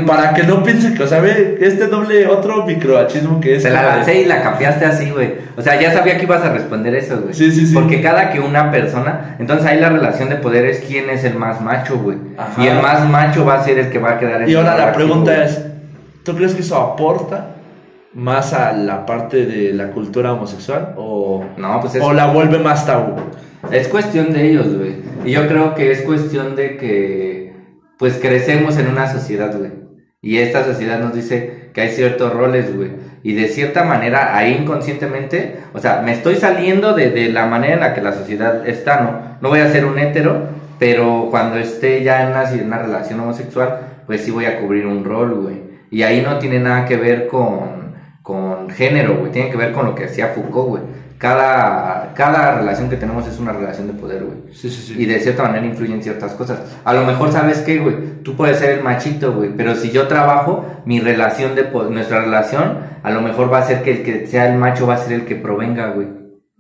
[0.06, 3.70] para que no piensen que o sea ve este doble otro microachismo que es se
[3.70, 5.36] la lancé y la capiaste así güey.
[5.56, 7.34] O sea ya sabía que ibas a responder eso güey.
[7.34, 7.74] Sí sí sí.
[7.74, 11.36] Porque cada que una persona entonces ahí la relación de poder es quién es el
[11.36, 12.18] más macho güey.
[12.58, 14.78] Y el más macho va a ser el que va a quedar en y ahora
[14.78, 15.62] la pregunta es
[16.24, 17.56] ¿tú crees que eso aporta
[18.14, 22.86] más a la parte de la cultura homosexual o, no, pues o la vuelve más
[22.86, 23.16] tabú?
[23.72, 24.96] Es cuestión de ellos, güey.
[25.26, 27.37] Y yo creo que es cuestión de que,
[27.98, 29.72] pues, crecemos en una sociedad, güey.
[30.22, 32.92] Y esta sociedad nos dice que hay ciertos roles, güey.
[33.24, 37.74] Y de cierta manera, ahí inconscientemente, o sea, me estoy saliendo de, de la manera
[37.74, 39.38] en la que la sociedad está, ¿no?
[39.42, 40.48] No voy a ser un hétero,
[40.80, 44.86] pero cuando esté ya en una, en una relación homosexual, pues sí voy a cubrir
[44.86, 45.62] un rol, güey.
[45.92, 47.78] Y ahí no tiene nada que ver con
[48.28, 49.32] con género, güey.
[49.32, 50.84] Tiene que ver con lo que hacía Foucault, güey.
[51.18, 54.54] Cada, cada relación que tenemos es una relación de poder, güey.
[54.54, 54.96] Sí, sí, sí.
[55.02, 56.60] Y de cierta manera influyen ciertas cosas.
[56.84, 58.22] A lo mejor, ¿sabes qué, güey?
[58.24, 59.50] Tú puedes ser el machito, güey.
[59.58, 63.82] Pero si yo trabajo, mi relación de nuestra relación, a lo mejor va a ser
[63.82, 66.08] que el que sea el macho va a ser el que provenga, güey.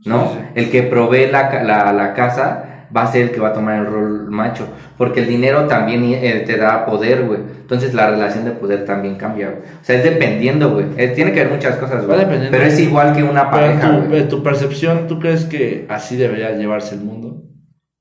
[0.06, 0.32] ¿No?
[0.56, 3.80] El que provee la, la, la casa va a ser el que va a tomar
[3.80, 4.68] el rol macho.
[4.98, 7.40] Porque el dinero también eh, te da poder, güey.
[7.40, 9.62] Entonces la relación de poder también cambia, güey.
[9.62, 10.96] O sea, es dependiendo, güey.
[11.14, 12.26] tiene que ver muchas cosas, güey.
[12.50, 14.08] Pero es igual que una pareja.
[14.10, 17.44] Tu, tu percepción, ¿tú crees que así debería llevarse el mundo?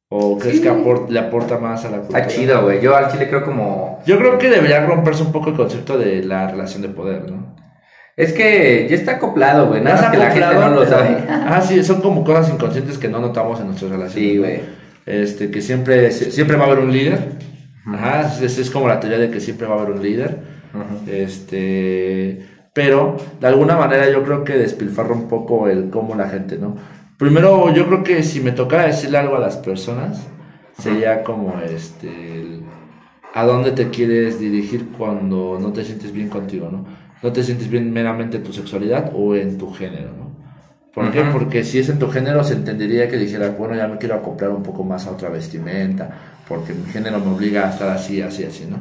[0.08, 0.72] ¿O crees que
[1.08, 2.20] le aporta más a la cultura?
[2.20, 2.80] Está chido, güey.
[2.80, 4.00] Yo al chile creo como...
[4.06, 7.56] Yo creo que debería romperse un poco el concepto de la relación de poder, ¿no?
[8.16, 9.82] Es que ya está acoplado, güey.
[9.82, 11.18] Nada más que la gente no lo sabe.
[11.28, 14.30] Ah, sí, son como cosas inconscientes que no notamos en nuestras relaciones.
[14.30, 14.60] Sí, güey.
[15.06, 17.20] Este, que siempre, siempre va a haber un líder.
[17.86, 20.38] Ajá, esa es como la teoría de que siempre va a haber un líder.
[21.06, 22.44] Este,
[22.74, 26.76] pero de alguna manera yo creo que despilfarra un poco el cómo la gente, ¿no?
[27.16, 30.26] Primero, yo creo que si me tocara decirle algo a las personas,
[30.78, 32.60] sería como este,
[33.32, 36.84] a dónde te quieres dirigir cuando no te sientes bien contigo, ¿no?
[37.22, 40.25] no te sientes bien meramente en tu sexualidad o en tu género, ¿no?
[40.96, 41.22] ¿Por qué?
[41.30, 44.50] Porque si es en tu género se entendería que dijera, bueno, ya me quiero acoplar
[44.50, 46.08] un poco más a otra vestimenta,
[46.48, 48.78] porque mi género me obliga a estar así, así, así, ¿no?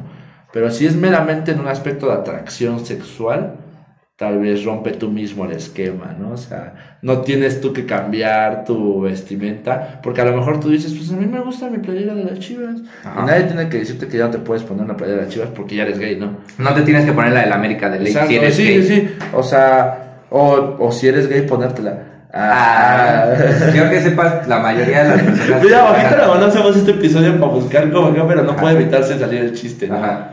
[0.50, 3.56] Pero si es meramente en un aspecto de atracción sexual,
[4.16, 6.30] tal vez rompe tú mismo el esquema, ¿no?
[6.30, 10.94] O sea, no tienes tú que cambiar tu vestimenta, porque a lo mejor tú dices,
[10.94, 12.76] pues a mí me gusta mi playera de las chivas.
[13.04, 15.34] Y nadie tiene que decirte que ya no te puedes poner una playera de las
[15.34, 16.38] chivas porque ya eres gay, ¿no?
[16.56, 18.14] No te tienes que poner la de la América de ley.
[18.14, 18.82] Si eres sí, gay.
[18.82, 19.08] sí, sí.
[19.34, 22.16] O sea, o, o si eres gay, ponértela.
[22.32, 23.32] Ah,
[23.72, 25.62] quiero que sepas, la mayoría de las personas.
[25.64, 29.40] Mira, ahorita la mano hacemos este episodio para buscar cómo pero no puede evitarse salir
[29.40, 29.96] el chiste, ¿no?
[29.96, 30.32] Ajá.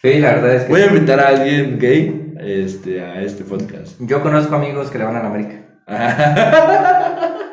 [0.00, 0.70] Sí, la verdad es que.
[0.70, 4.00] Voy a invitar a alguien gay este, a este podcast.
[4.00, 5.56] Yo conozco amigos que le van a la América.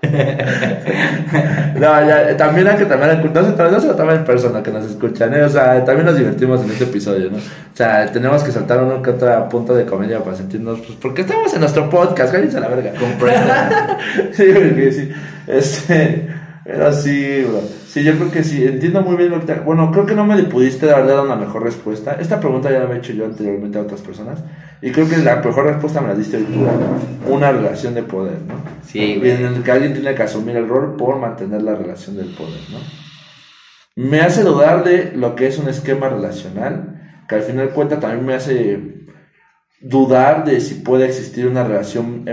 [1.78, 5.34] no, ya, también hay que también no se, no se tomen persona que nos escuchan,
[5.34, 5.42] ¿eh?
[5.42, 7.38] o sea, también nos divertimos en este episodio, ¿no?
[7.38, 9.12] O sea, tenemos que saltar uno que
[9.50, 12.92] punto de comedia para sentirnos, pues, porque estamos en nuestro podcast, cállense a la verga.
[12.98, 13.52] Comprendo.
[14.32, 15.10] sí, porque sí,
[15.46, 16.28] este,
[16.64, 17.62] pero sí, bro.
[17.88, 18.62] Sí, yo creo que sí.
[18.62, 19.60] Entiendo muy bien lo que te...
[19.60, 22.18] Bueno, creo que no me pudiste dar una mejor respuesta.
[22.20, 24.40] Esta pregunta ya la he hecho yo anteriormente a otras personas.
[24.80, 26.66] Y creo que la mejor respuesta me la diste tú.
[27.32, 28.54] Una relación de poder, ¿no?
[28.84, 29.32] Sí, güey.
[29.32, 32.60] En el que alguien tiene que asumir el rol por mantener la relación del poder,
[32.70, 32.78] ¿no?
[33.96, 37.24] Me hace dudar de lo que es un esquema relacional.
[37.28, 38.98] Que al final cuenta también me hace
[39.80, 42.24] dudar de si puede existir una relación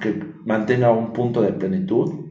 [0.00, 2.26] que mantenga un punto de plenitud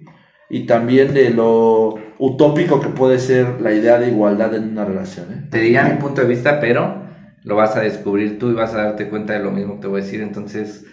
[0.49, 5.32] y también de lo utópico que puede ser la idea de igualdad en una relación.
[5.34, 5.47] ¿eh?
[5.49, 7.04] Te diría mi punto de vista, pero
[7.45, 9.87] lo vas a descubrir tú y vas a darte cuenta de lo mismo que te
[9.87, 10.85] voy a decir, entonces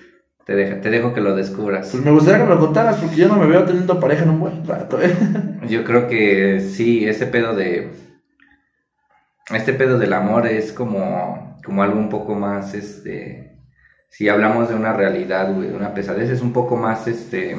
[0.45, 1.89] te, deja, te dejo que lo descubras.
[1.91, 4.31] Pues me gustaría que me lo contaras porque yo no me veo teniendo pareja en
[4.31, 5.03] un buen rato.
[5.03, 5.15] ¿eh?
[5.69, 7.91] Yo creo que sí, ese pedo de...
[9.53, 13.59] Este pedo del amor es como, como algo un poco más, este...
[14.11, 17.57] Si hablamos de una realidad, güey, una pesadez, es un poco más, este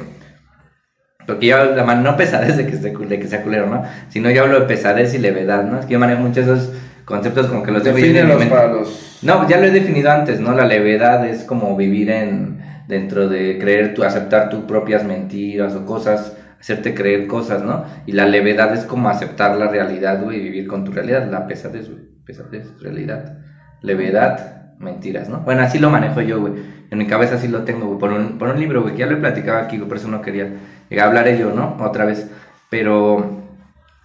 [1.26, 3.82] porque yo hablo, no pesadez de que, sea, de que sea culero, ¿no?
[4.10, 5.80] Sino yo hablo de pesadez y levedad, ¿no?
[5.80, 6.70] Es que yo manejo esos
[7.04, 10.54] conceptos como que los definen para los No, ya lo he definido antes, ¿no?
[10.54, 15.86] La levedad es como vivir en dentro de creer, tu, aceptar tus propias mentiras o
[15.86, 17.84] cosas, hacerte creer cosas, ¿no?
[18.06, 21.46] Y la levedad es como aceptar la realidad, güey, y vivir con tu realidad, la
[21.46, 23.38] pesadez, güey, pesadez, realidad,
[23.80, 25.40] levedad, mentiras, ¿no?
[25.40, 26.52] Bueno, así lo manejo yo, güey.
[26.90, 29.06] En mi cabeza así lo tengo, güey, por un, por un libro, güey, que ya
[29.06, 30.48] lo he platicado aquí, güey, por eso no quería
[30.90, 31.76] llegar a hablar yo, ¿no?
[31.80, 32.30] Otra vez.
[32.70, 33.43] Pero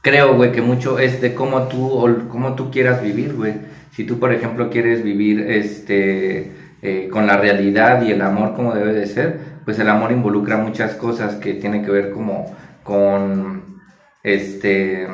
[0.01, 3.53] creo, güey, que mucho es de cómo tú, cómo tú quieras vivir, güey.
[3.91, 8.73] Si tú, por ejemplo, quieres vivir, este eh, con la realidad y el amor como
[8.73, 13.81] debe de ser, pues el amor involucra muchas cosas que tienen que ver como con
[14.23, 15.05] este,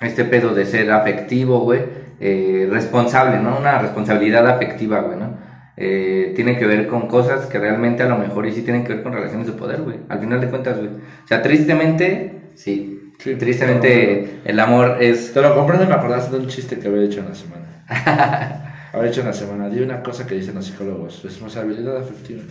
[0.00, 1.82] este pedo de ser afectivo, güey,
[2.18, 3.58] eh, responsable, ¿no?
[3.58, 5.36] Una responsabilidad afectiva, güey, ¿no?
[5.76, 8.94] Eh, tiene que ver con cosas que realmente a lo mejor y sí tienen que
[8.94, 9.98] ver con relaciones de poder, güey.
[10.08, 10.88] Al final de cuentas, güey.
[10.88, 12.99] O sea, tristemente, sí.
[13.22, 15.32] Tristemente, el amor es...
[15.32, 18.66] Te lo comprendo, me acordaste de un chiste que había hecho en la semana.
[18.92, 19.68] Había hecho una semana.
[19.68, 22.42] Di una cosa que dicen los psicólogos: responsabilidad afectiva.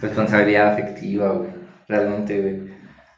[0.00, 1.50] Responsabilidad afectiva, güey.
[1.88, 2.60] Realmente, güey.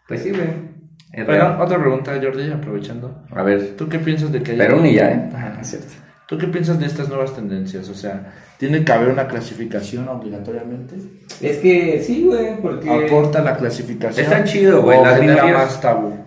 [0.09, 1.25] Pues sí, güey.
[1.27, 3.25] Bueno, otra pregunta, Jordi, aprovechando.
[3.31, 3.77] A ver.
[3.77, 4.65] ¿Tú qué piensas de que haya...
[4.65, 5.31] Pero un ya, ¿eh?
[5.35, 5.93] Ah, es cierto.
[6.33, 7.91] ¿Tú qué piensas de estas nuevas tendencias?
[7.91, 10.95] O sea, ¿tiene que haber una clasificación obligatoriamente?
[11.43, 12.89] Es que sí, güey, porque...
[12.89, 14.25] Aporta la clasificación.
[14.25, 14.99] Está chido, güey.
[15.03, 15.81] Las minorías,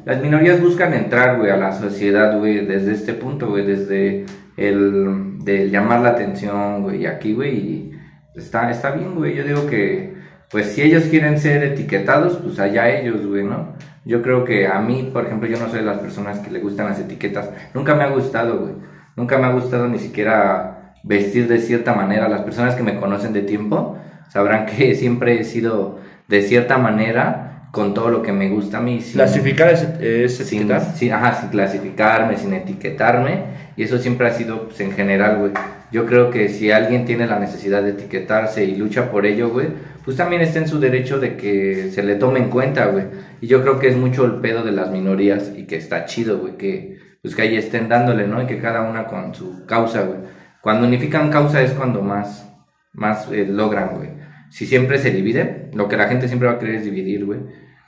[0.05, 4.27] las minorías buscan entrar, güey, a la sociedad, güey, desde este punto, güey, desde
[4.57, 7.89] el de llamar la atención, güey, aquí, güey,
[8.35, 10.13] está, está bien, güey, yo digo que,
[10.51, 13.73] pues si ellos quieren ser etiquetados, pues allá ellos, güey, ¿no?
[14.05, 16.59] Yo creo que a mí, por ejemplo, yo no soy de las personas que le
[16.59, 18.73] gustan las etiquetas, nunca me ha gustado, güey,
[19.16, 23.34] nunca me ha gustado ni siquiera vestir de cierta manera, las personas que me conocen
[23.34, 23.97] de tiempo
[24.30, 28.82] sabrán que siempre he sido de cierta manera, con todo lo que me gusta a
[28.82, 29.03] mí.
[29.11, 33.43] Clasificar es, es sin, sin, ajá, sin clasificarme, sin etiquetarme.
[33.76, 35.51] Y eso siempre ha sido, pues, en general, güey.
[35.91, 39.68] Yo creo que si alguien tiene la necesidad de etiquetarse y lucha por ello, güey,
[40.05, 43.05] pues también está en su derecho de que se le tome en cuenta, güey.
[43.41, 46.39] Y yo creo que es mucho el pedo de las minorías y que está chido,
[46.39, 48.41] güey, que pues que ahí estén dándole, ¿no?
[48.41, 50.19] Y que cada una con su causa, güey.
[50.61, 52.49] Cuando unifican causa es cuando más,
[52.93, 54.09] más eh, logran, güey.
[54.49, 57.39] Si siempre se divide, lo que la gente siempre va a querer es dividir, güey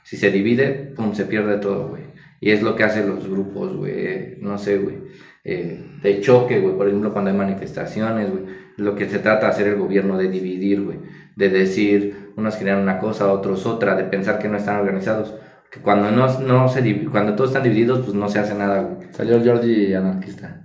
[0.08, 2.04] si se divide, pum, se pierde todo, güey.
[2.40, 4.38] Y es lo que hacen los grupos, güey.
[4.40, 4.96] No sé, güey.
[5.44, 6.76] Eh, de choque, güey.
[6.76, 8.44] Por ejemplo, cuando hay manifestaciones, güey.
[8.78, 10.98] Lo que se trata de hacer el gobierno de dividir, güey.
[11.36, 15.34] De decir, unos quieren una cosa, otros otra, de pensar que no están organizados.
[15.70, 19.08] Que cuando no, no se cuando todos están divididos, pues no se hace nada, güey.
[19.12, 20.64] Salió el Jordi anarquista.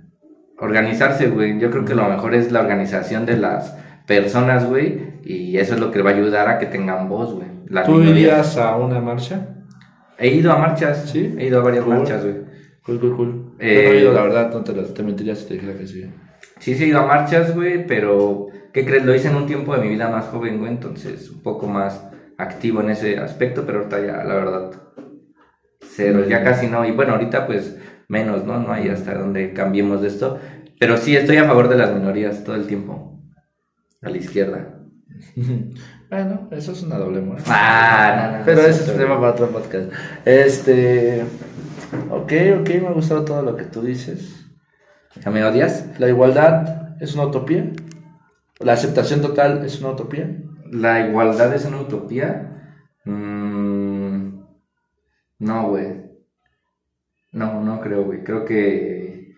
[0.58, 1.58] Organizarse, güey.
[1.58, 3.76] Yo creo que lo mejor es la organización de las
[4.06, 5.14] personas, güey.
[5.22, 7.48] Y eso es lo que va a ayudar a que tengan voz, güey.
[7.84, 9.48] ¿Tú irías a una marcha?
[10.18, 11.34] He ido a marchas, sí.
[11.38, 12.36] He ido a varias marchas, güey.
[12.84, 13.56] Cool, cool, cool.
[13.58, 16.10] Eh, no he ido, la verdad, no te, te mentiría si te dijera que sí.
[16.58, 19.04] Sí, sí he ido a marchas, güey, pero ¿qué crees?
[19.04, 22.06] Lo hice en un tiempo de mi vida más joven, güey, entonces un poco más
[22.36, 24.70] activo en ese aspecto, pero ahorita ya, la verdad,
[25.94, 26.84] cero, ya casi no.
[26.84, 27.76] Y bueno, ahorita pues
[28.08, 28.58] menos, ¿no?
[28.58, 30.38] No hay hasta donde cambiemos de esto.
[30.78, 33.20] Pero sí estoy a favor de las minorías todo el tiempo.
[34.02, 34.80] A la izquierda.
[36.10, 37.42] Bueno, eso es una doble moral.
[37.48, 38.44] Ah, no, no.
[38.44, 39.90] Pero ese es tema para otro podcast.
[40.24, 41.24] Este.
[42.08, 44.46] Ok, ok, me ha gustado todo lo que tú dices.
[45.20, 45.88] ¿Ya me odias?
[45.98, 47.72] ¿La igualdad es una utopía?
[48.60, 50.30] ¿La aceptación total es una utopía?
[50.70, 52.78] ¿La igualdad es una utopía?
[53.04, 53.63] Mm,
[55.38, 56.04] no, güey.
[57.32, 58.22] No, no creo, güey.
[58.22, 59.34] Creo que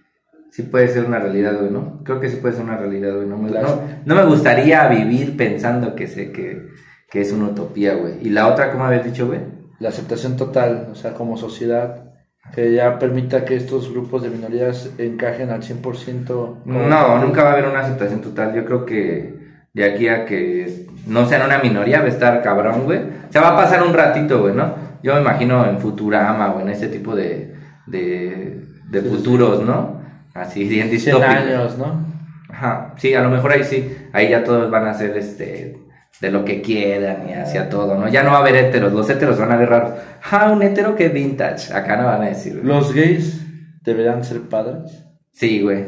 [0.50, 2.02] sí puede ser una realidad, güey, ¿no?
[2.04, 3.26] Creo que sí puede ser una realidad, güey.
[3.26, 6.68] No me, no, me gustaría vivir pensando que sé que,
[7.10, 8.14] que es una utopía, güey.
[8.22, 9.40] ¿Y la otra, cómo habías dicho, güey?
[9.78, 12.06] La aceptación total, o sea, como sociedad,
[12.54, 16.64] que ya permita que estos grupos de minorías encajen al 100%.
[16.64, 18.54] No, nunca va a haber una aceptación total.
[18.54, 19.36] Yo creo que
[19.74, 22.98] de aquí a que no sean una minoría va a estar cabrón, güey.
[22.98, 24.85] O sea, va a pasar un ratito, güey, ¿no?
[25.06, 27.54] Yo me imagino en Futurama o en ese tipo de,
[27.86, 30.02] de, de futuros, ¿no?
[30.34, 31.30] Así, bien distópico.
[31.30, 32.04] años, ¿no?
[32.48, 35.78] Ajá, sí, a lo mejor ahí sí, ahí ya todos van a ser este
[36.20, 38.08] de lo que quieran y hacia todo, ¿no?
[38.08, 39.92] Ya no va a haber heteros, los heteros van a ver raros.
[40.28, 42.60] Ah, un hetero que vintage, acá no van a decir.
[42.64, 43.46] ¿Los gays
[43.84, 45.04] deberán ser padres?
[45.30, 45.84] Sí, güey.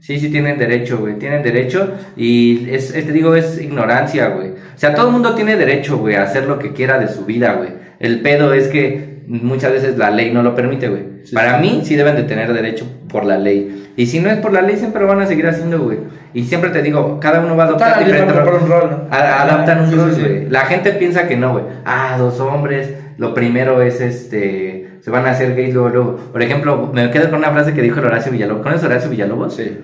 [0.00, 0.18] ¿Sí?
[0.18, 4.50] sí, tienen derecho, güey, tienen derecho y es, te digo, es ignorancia, güey.
[4.50, 7.24] O sea, todo el mundo tiene derecho, güey, a hacer lo que quiera de su
[7.24, 7.85] vida, güey.
[7.98, 11.16] El pedo es que muchas veces la ley no lo permite, güey.
[11.32, 13.92] Para mí sí deben de tener derecho por la ley.
[13.96, 15.98] Y si no es por la ley, siempre lo van a seguir haciendo, güey.
[16.34, 18.60] Y siempre te digo, cada uno va a adoptar diferente rol.
[18.62, 20.48] Un rol adaptan un rol, güey.
[20.50, 21.64] La gente piensa que no, güey.
[21.84, 24.98] Ah, dos hombres, lo primero es este...
[25.00, 26.16] Se van a hacer gays luego, luego.
[26.32, 28.62] Por ejemplo, me quedo con una frase que dijo el Horacio Villalobos.
[28.62, 29.54] ¿Conoces Horacio Villalobos?
[29.54, 29.78] Sí.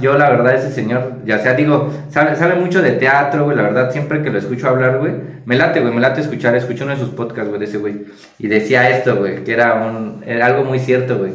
[0.00, 3.62] Yo la verdad ese señor, ya sea digo, sabe, sabe mucho de teatro, güey, la
[3.62, 5.14] verdad siempre que lo escucho hablar, güey,
[5.46, 8.04] me late, güey, me late escuchar, escucho uno de sus podcasts, güey, de ese güey,
[8.38, 11.32] y decía esto, güey, que era un, era algo muy cierto, güey,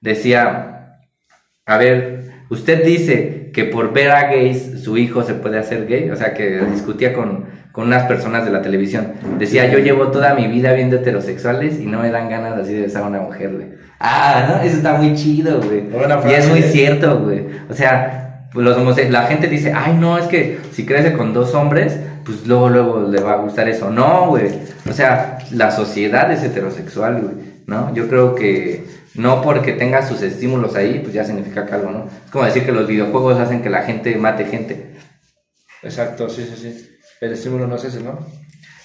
[0.00, 0.98] decía,
[1.66, 6.10] a ver, usted dice que por ver a gays su hijo se puede hacer gay,
[6.10, 10.34] o sea, que discutía con, con unas personas de la televisión, decía, yo llevo toda
[10.34, 13.52] mi vida viendo heterosexuales y no me dan ganas así de besar a una mujer,
[13.54, 13.87] güey.
[14.00, 14.62] Ah, ¿no?
[14.62, 15.84] Eso está muy chido, güey.
[16.28, 17.46] Y es muy cierto, güey.
[17.68, 21.98] O sea, los la gente dice, ay, no, es que si crece con dos hombres,
[22.24, 23.90] pues luego, luego le va a gustar eso.
[23.90, 24.50] No, güey.
[24.88, 27.34] O sea, la sociedad es heterosexual, güey,
[27.66, 27.92] ¿no?
[27.94, 32.04] Yo creo que no porque tenga sus estímulos ahí, pues ya significa que algo, ¿no?
[32.24, 34.94] Es como decir que los videojuegos hacen que la gente mate gente.
[35.82, 36.88] Exacto, sí, sí, sí.
[37.20, 38.18] El estímulo no es ese, ¿no?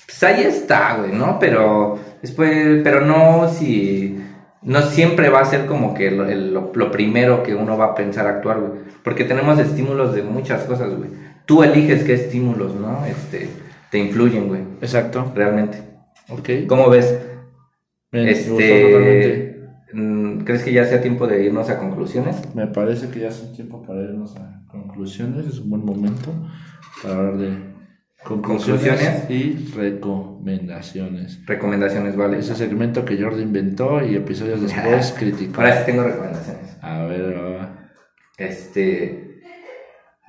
[0.06, 1.38] Pues ahí está, güey, ¿no?
[1.40, 4.20] Pero después, pero no si
[4.66, 8.60] no siempre va a ser como que lo, primero que uno va a pensar actuar,
[8.60, 8.72] güey.
[9.04, 11.10] Porque tenemos estímulos de muchas cosas, güey.
[11.46, 13.06] Tú eliges qué estímulos, ¿no?
[13.06, 13.50] Este,
[13.92, 14.62] te influyen, güey.
[14.82, 15.32] Exacto.
[15.36, 15.80] Realmente.
[16.30, 16.68] Ok.
[16.68, 17.20] ¿Cómo ves?
[18.12, 19.60] este,
[19.92, 22.38] mm, ¿Crees que ya sea tiempo de irnos a conclusiones?
[22.56, 25.48] Me parece que ya es tiempo para irnos a conclusiones.
[25.48, 26.32] Es un buen momento
[27.02, 27.73] para hablar de
[28.24, 31.46] Conclusiones, y recomendaciones.
[31.46, 32.40] Recomendaciones, vale.
[32.40, 35.62] Ese segmento que Jordi inventó y episodios después criticó.
[35.62, 36.78] Ahora sí tengo recomendaciones.
[36.82, 37.68] A ver,
[38.38, 39.42] Este.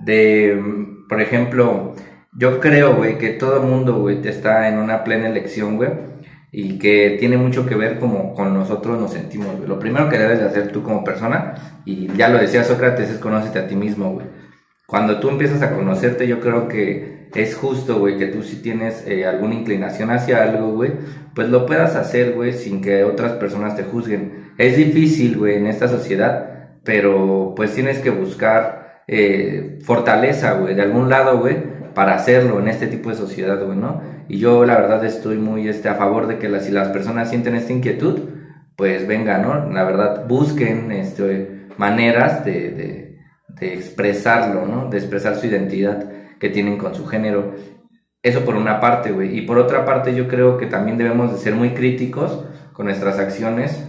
[0.00, 0.60] De.
[1.08, 1.94] Por ejemplo,
[2.36, 5.90] yo creo, güey, que todo el mundo, güey, está en una plena elección, güey.
[6.50, 9.68] Y que tiene mucho que ver como con nosotros nos sentimos, güey.
[9.68, 13.18] Lo primero que debes de hacer tú como persona, y ya lo decía Sócrates, es
[13.18, 14.26] conócete a ti mismo, güey.
[14.86, 19.04] Cuando tú empiezas a conocerte, yo creo que es justo, güey, que tú si tienes
[19.06, 20.92] eh, alguna inclinación hacia algo, güey,
[21.34, 24.52] pues lo puedas hacer, güey, sin que otras personas te juzguen.
[24.56, 30.82] Es difícil, güey, en esta sociedad, pero pues tienes que buscar eh, fortaleza, güey, de
[30.82, 31.56] algún lado, güey,
[31.92, 34.00] para hacerlo en este tipo de sociedad, güey, ¿no?
[34.28, 37.30] Y yo la verdad estoy muy este, a favor de que las, si las personas
[37.30, 38.20] sienten esta inquietud,
[38.76, 39.70] pues venga, ¿no?
[39.72, 43.18] La verdad, busquen este, maneras de, de,
[43.48, 44.88] de expresarlo, ¿no?
[44.88, 47.52] De expresar su identidad que tienen con su género.
[48.22, 49.38] Eso por una parte, güey.
[49.38, 53.18] Y por otra parte yo creo que también debemos de ser muy críticos con nuestras
[53.18, 53.84] acciones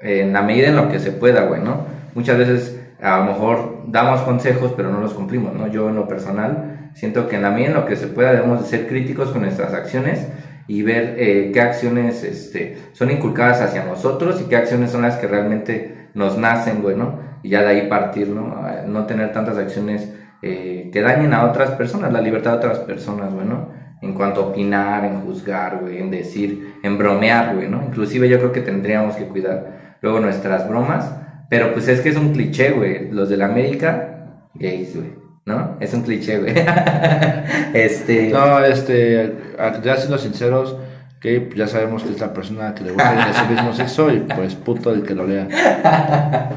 [0.00, 1.86] en la medida en lo que se pueda, güey, ¿no?
[2.14, 5.68] Muchas veces a lo mejor damos consejos pero no los cumplimos, ¿no?
[5.68, 8.62] Yo en lo personal siento que en la medida en lo que se pueda debemos
[8.62, 10.26] de ser críticos con nuestras acciones
[10.66, 15.16] y ver eh, qué acciones este, son inculcadas hacia nosotros y qué acciones son las
[15.16, 17.20] que realmente nos nacen, güey, ¿no?
[17.42, 18.62] Y ya de ahí partir, ¿no?
[18.86, 20.12] No tener tantas acciones
[20.46, 23.68] eh, que dañen a otras personas, la libertad de otras personas, bueno,
[24.02, 27.82] en cuanto a opinar, en juzgar, güey, en decir, en bromear, güey, ¿no?
[27.86, 31.14] Inclusive yo creo que tendríamos que cuidar luego nuestras bromas,
[31.48, 35.76] pero pues es que es un cliché, güey, los de la América, gays, güey, ¿no?
[35.80, 36.54] Es un cliché, güey.
[37.74, 38.30] este...
[38.30, 39.34] No, este,
[39.82, 40.76] ya siendo sinceros,
[41.26, 44.54] que ya sabemos que es la persona que le gusta ese mismo sexo y pues
[44.54, 45.48] puto el que lo lea.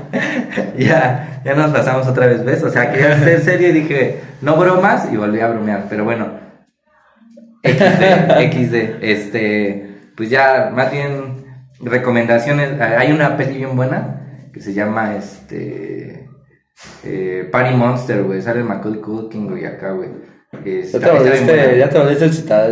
[0.77, 2.61] ya, ya nos pasamos otra vez, ¿ves?
[2.61, 6.27] O sea, quería ser serio y dije, no bromas y volví a bromear, pero bueno.
[7.63, 11.45] XD, XD, este, pues ya, más bien
[11.79, 12.79] recomendaciones.
[12.79, 16.29] Hay una peli bien buena que se llama, este,
[17.03, 20.09] eh, Party Monster, güey, sale Macaulay Culkin, güey, acá, güey
[20.51, 22.29] ya, te volviste, ya te volviste.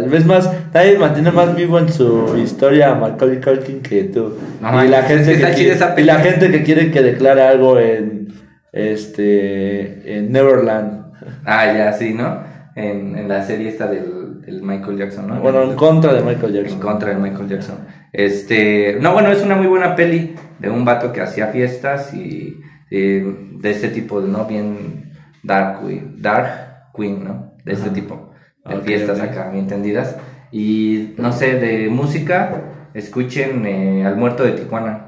[0.10, 4.36] Ves más, nadie mantiene más vivo en su historia a Macaulay Culkin que tú.
[4.62, 8.34] y la gente que, quiere, la gente que quiere que declare algo en
[8.72, 11.06] este en Neverland.
[11.46, 12.42] Ah, ya, sí, ¿no?
[12.76, 15.40] En, en la serie esta del, del, Michael Jackson, ¿no?
[15.40, 16.78] Bueno, en contra de Michael Jackson.
[16.78, 17.78] En contra de Michael Jackson.
[18.14, 22.60] Este, no, bueno, es una muy buena peli de un vato que hacía fiestas y,
[22.90, 24.46] de este tipo, ¿no?
[24.46, 25.12] Bien
[25.44, 25.80] dark,
[26.18, 27.57] dark queen, ¿no?
[27.68, 28.32] De este tipo
[28.66, 30.18] de fiestas acá, bien entendidas.
[30.52, 35.04] Y no sé, de música, escuchen eh, Al Muerto de Tijuana.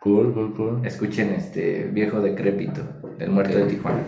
[0.00, 0.86] Cool, cool, cool.
[0.86, 2.82] Escuchen este viejo decrépito,
[3.18, 3.98] El Muerto de Tijuana.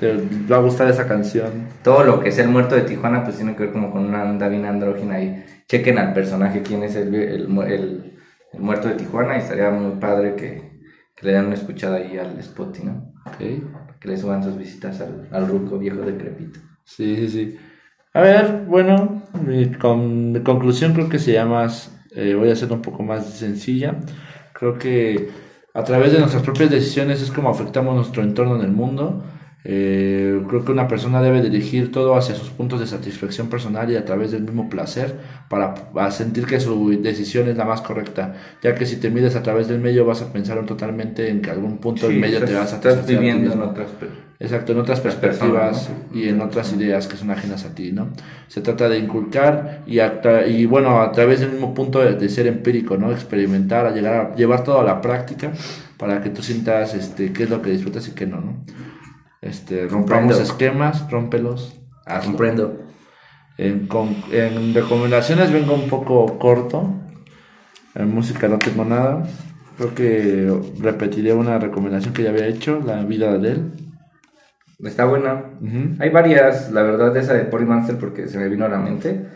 [0.00, 0.16] Te
[0.50, 1.68] va a gustar esa canción.
[1.82, 4.24] Todo lo que es El Muerto de Tijuana, pues tiene que ver como con una
[4.24, 8.12] onda bien andrógina y chequen al personaje quién es el, el, el,
[8.58, 10.80] Muerto de Tijuana y estaría muy padre que,
[11.14, 13.12] que, le den una escuchada ahí al spot, ¿no?
[13.34, 13.62] Okay.
[14.00, 16.60] Que le suban sus visitas al, al ruco viejo decrépito.
[16.86, 17.58] Sí, sí, sí.
[18.14, 21.66] A ver, bueno, mi, con, conclusión creo que se llama,
[22.12, 23.96] eh, voy a hacerlo un poco más sencilla.
[24.54, 25.28] Creo que
[25.74, 29.22] a través de nuestras propias decisiones es como afectamos nuestro entorno en el mundo.
[29.68, 33.96] Eh, creo que una persona debe dirigir todo hacia sus puntos de satisfacción personal y
[33.96, 35.16] a través del mismo placer
[35.50, 35.74] para,
[36.12, 39.66] sentir que su decisión es la más correcta, ya que si te mides a través
[39.66, 42.76] del medio vas a pensar totalmente en que algún punto del medio te vas a
[42.76, 43.88] Estás viviendo en otras
[44.38, 48.10] Exacto, en otras perspectivas y en otras ideas que son ajenas a ti, ¿no?
[48.48, 52.98] Se trata de inculcar y, y bueno, a través del mismo punto de, ser empírico,
[52.98, 53.10] ¿no?
[53.12, 55.52] Experimentar, a llegar a llevar todo a la práctica
[55.96, 58.64] para que tú sientas este, qué es lo que disfrutas y qué no, ¿no?
[59.40, 61.80] Este, rompamos esquemas, rómpelos.
[62.22, 62.82] Comprendo.
[63.56, 63.88] En,
[64.32, 66.94] en recomendaciones vengo un poco corto.
[67.94, 69.26] En música no tengo nada.
[69.78, 73.85] Creo que repetiré una recomendación que ya había hecho, La vida de él.
[74.84, 75.42] Está buena.
[75.98, 79.26] Hay varias, la verdad, esa de Polymaster porque se me vino a la mente,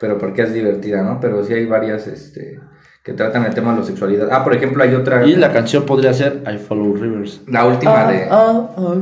[0.00, 1.20] pero porque es divertida, ¿no?
[1.20, 2.58] Pero sí hay varias este,
[3.04, 4.28] que tratan el tema de la sexualidad.
[4.32, 5.26] Ah, por ejemplo, hay otra.
[5.26, 7.42] Y la canción podría ser I Follow Rivers.
[7.48, 8.28] La última de.
[8.30, 8.94] Ah, ah,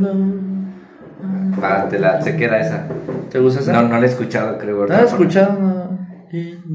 [1.63, 2.89] ah, te la, se queda esa.
[3.31, 3.73] ¿Te gusta esa?
[3.73, 4.81] No, no la he escuchado, creo.
[4.81, 5.99] ¿No la he escuchado?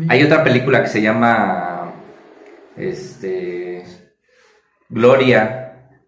[0.07, 1.91] Hay otra película que se llama.
[2.77, 3.83] Este.
[4.89, 5.60] Gloria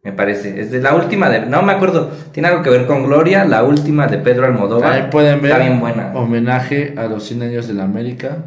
[0.04, 0.60] me parece.
[0.60, 1.46] Es de la última de.
[1.46, 2.12] No me acuerdo.
[2.34, 4.92] Tiene algo que ver con Gloria, la última de Pedro Almodóvar.
[4.92, 5.52] Ahí pueden ver.
[5.52, 6.12] Está bien buena.
[6.14, 8.38] Homenaje a los 100 años de la América.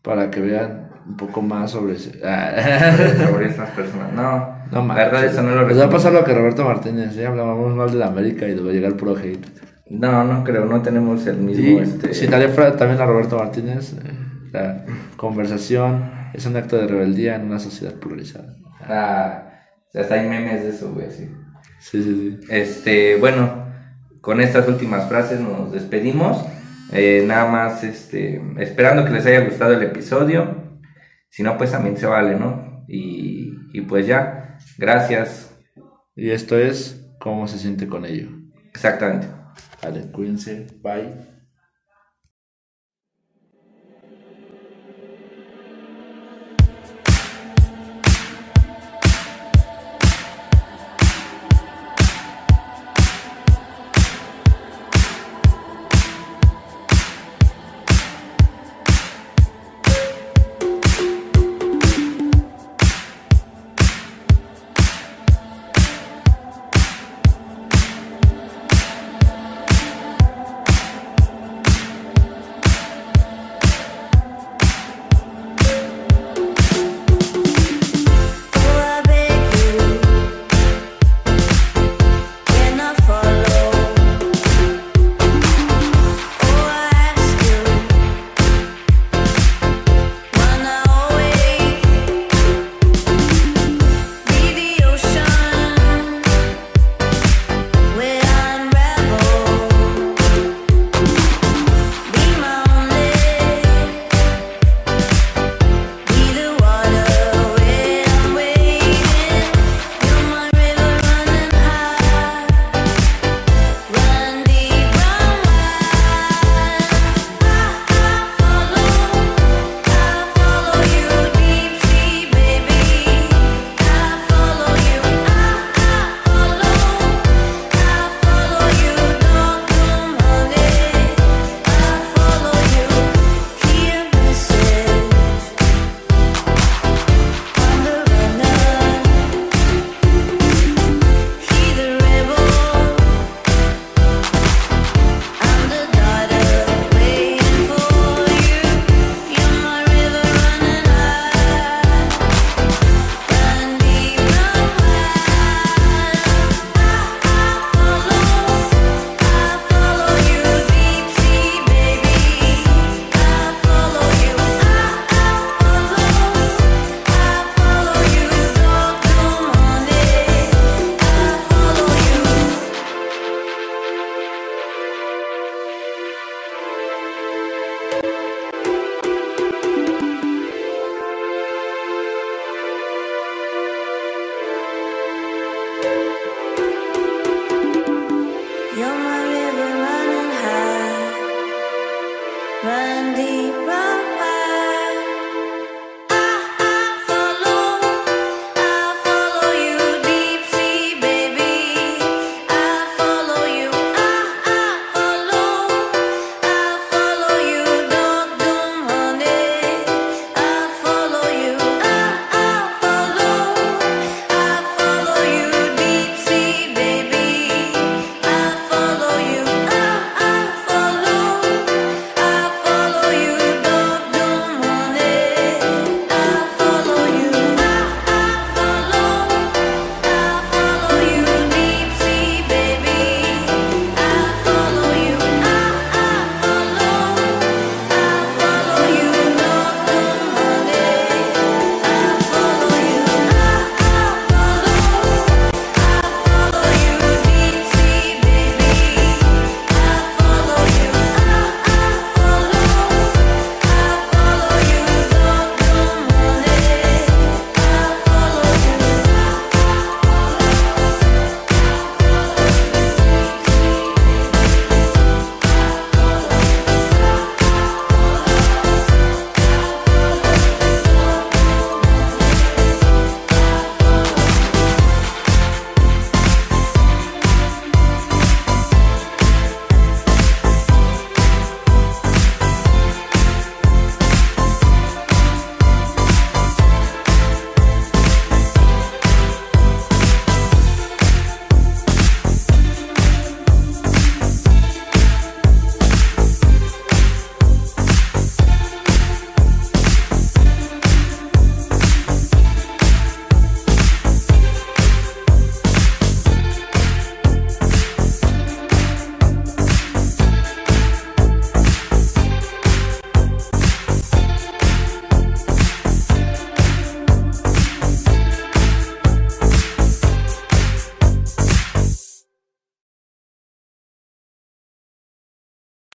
[0.00, 1.98] Para que vean un poco más sobre.
[1.98, 4.12] sobre estas personas.
[4.14, 4.54] No.
[4.72, 5.74] No La verdad, eso no lo recuerdo.
[5.74, 7.16] Les va a pasar lo que Roberto Martínez.
[7.18, 7.26] ¿eh?
[7.26, 9.46] Hablábamos mal de la América y luego llega el puro hate.
[9.90, 10.64] No, no creo.
[10.64, 11.80] No tenemos el mismo.
[11.80, 12.14] este...
[12.14, 13.92] Sí, también a Roberto Martínez.
[13.92, 14.10] Eh,
[14.52, 14.86] la
[15.18, 18.54] conversación es un acto de rebeldía en una sociedad polarizada.
[18.88, 19.50] Ah
[19.94, 21.30] hasta hay memes de eso, güey, sí.
[21.78, 22.46] Sí, sí, sí.
[22.50, 23.66] Este, bueno,
[24.20, 26.44] con estas últimas frases nos despedimos.
[26.92, 30.62] Eh, nada más, este, esperando que les haya gustado el episodio.
[31.28, 32.84] Si no, pues también se vale, ¿no?
[32.88, 35.54] Y, y pues ya, gracias.
[36.16, 38.28] Y esto es cómo se siente con ello.
[38.70, 39.26] Exactamente.
[39.82, 41.33] Vale, cuídense, bye.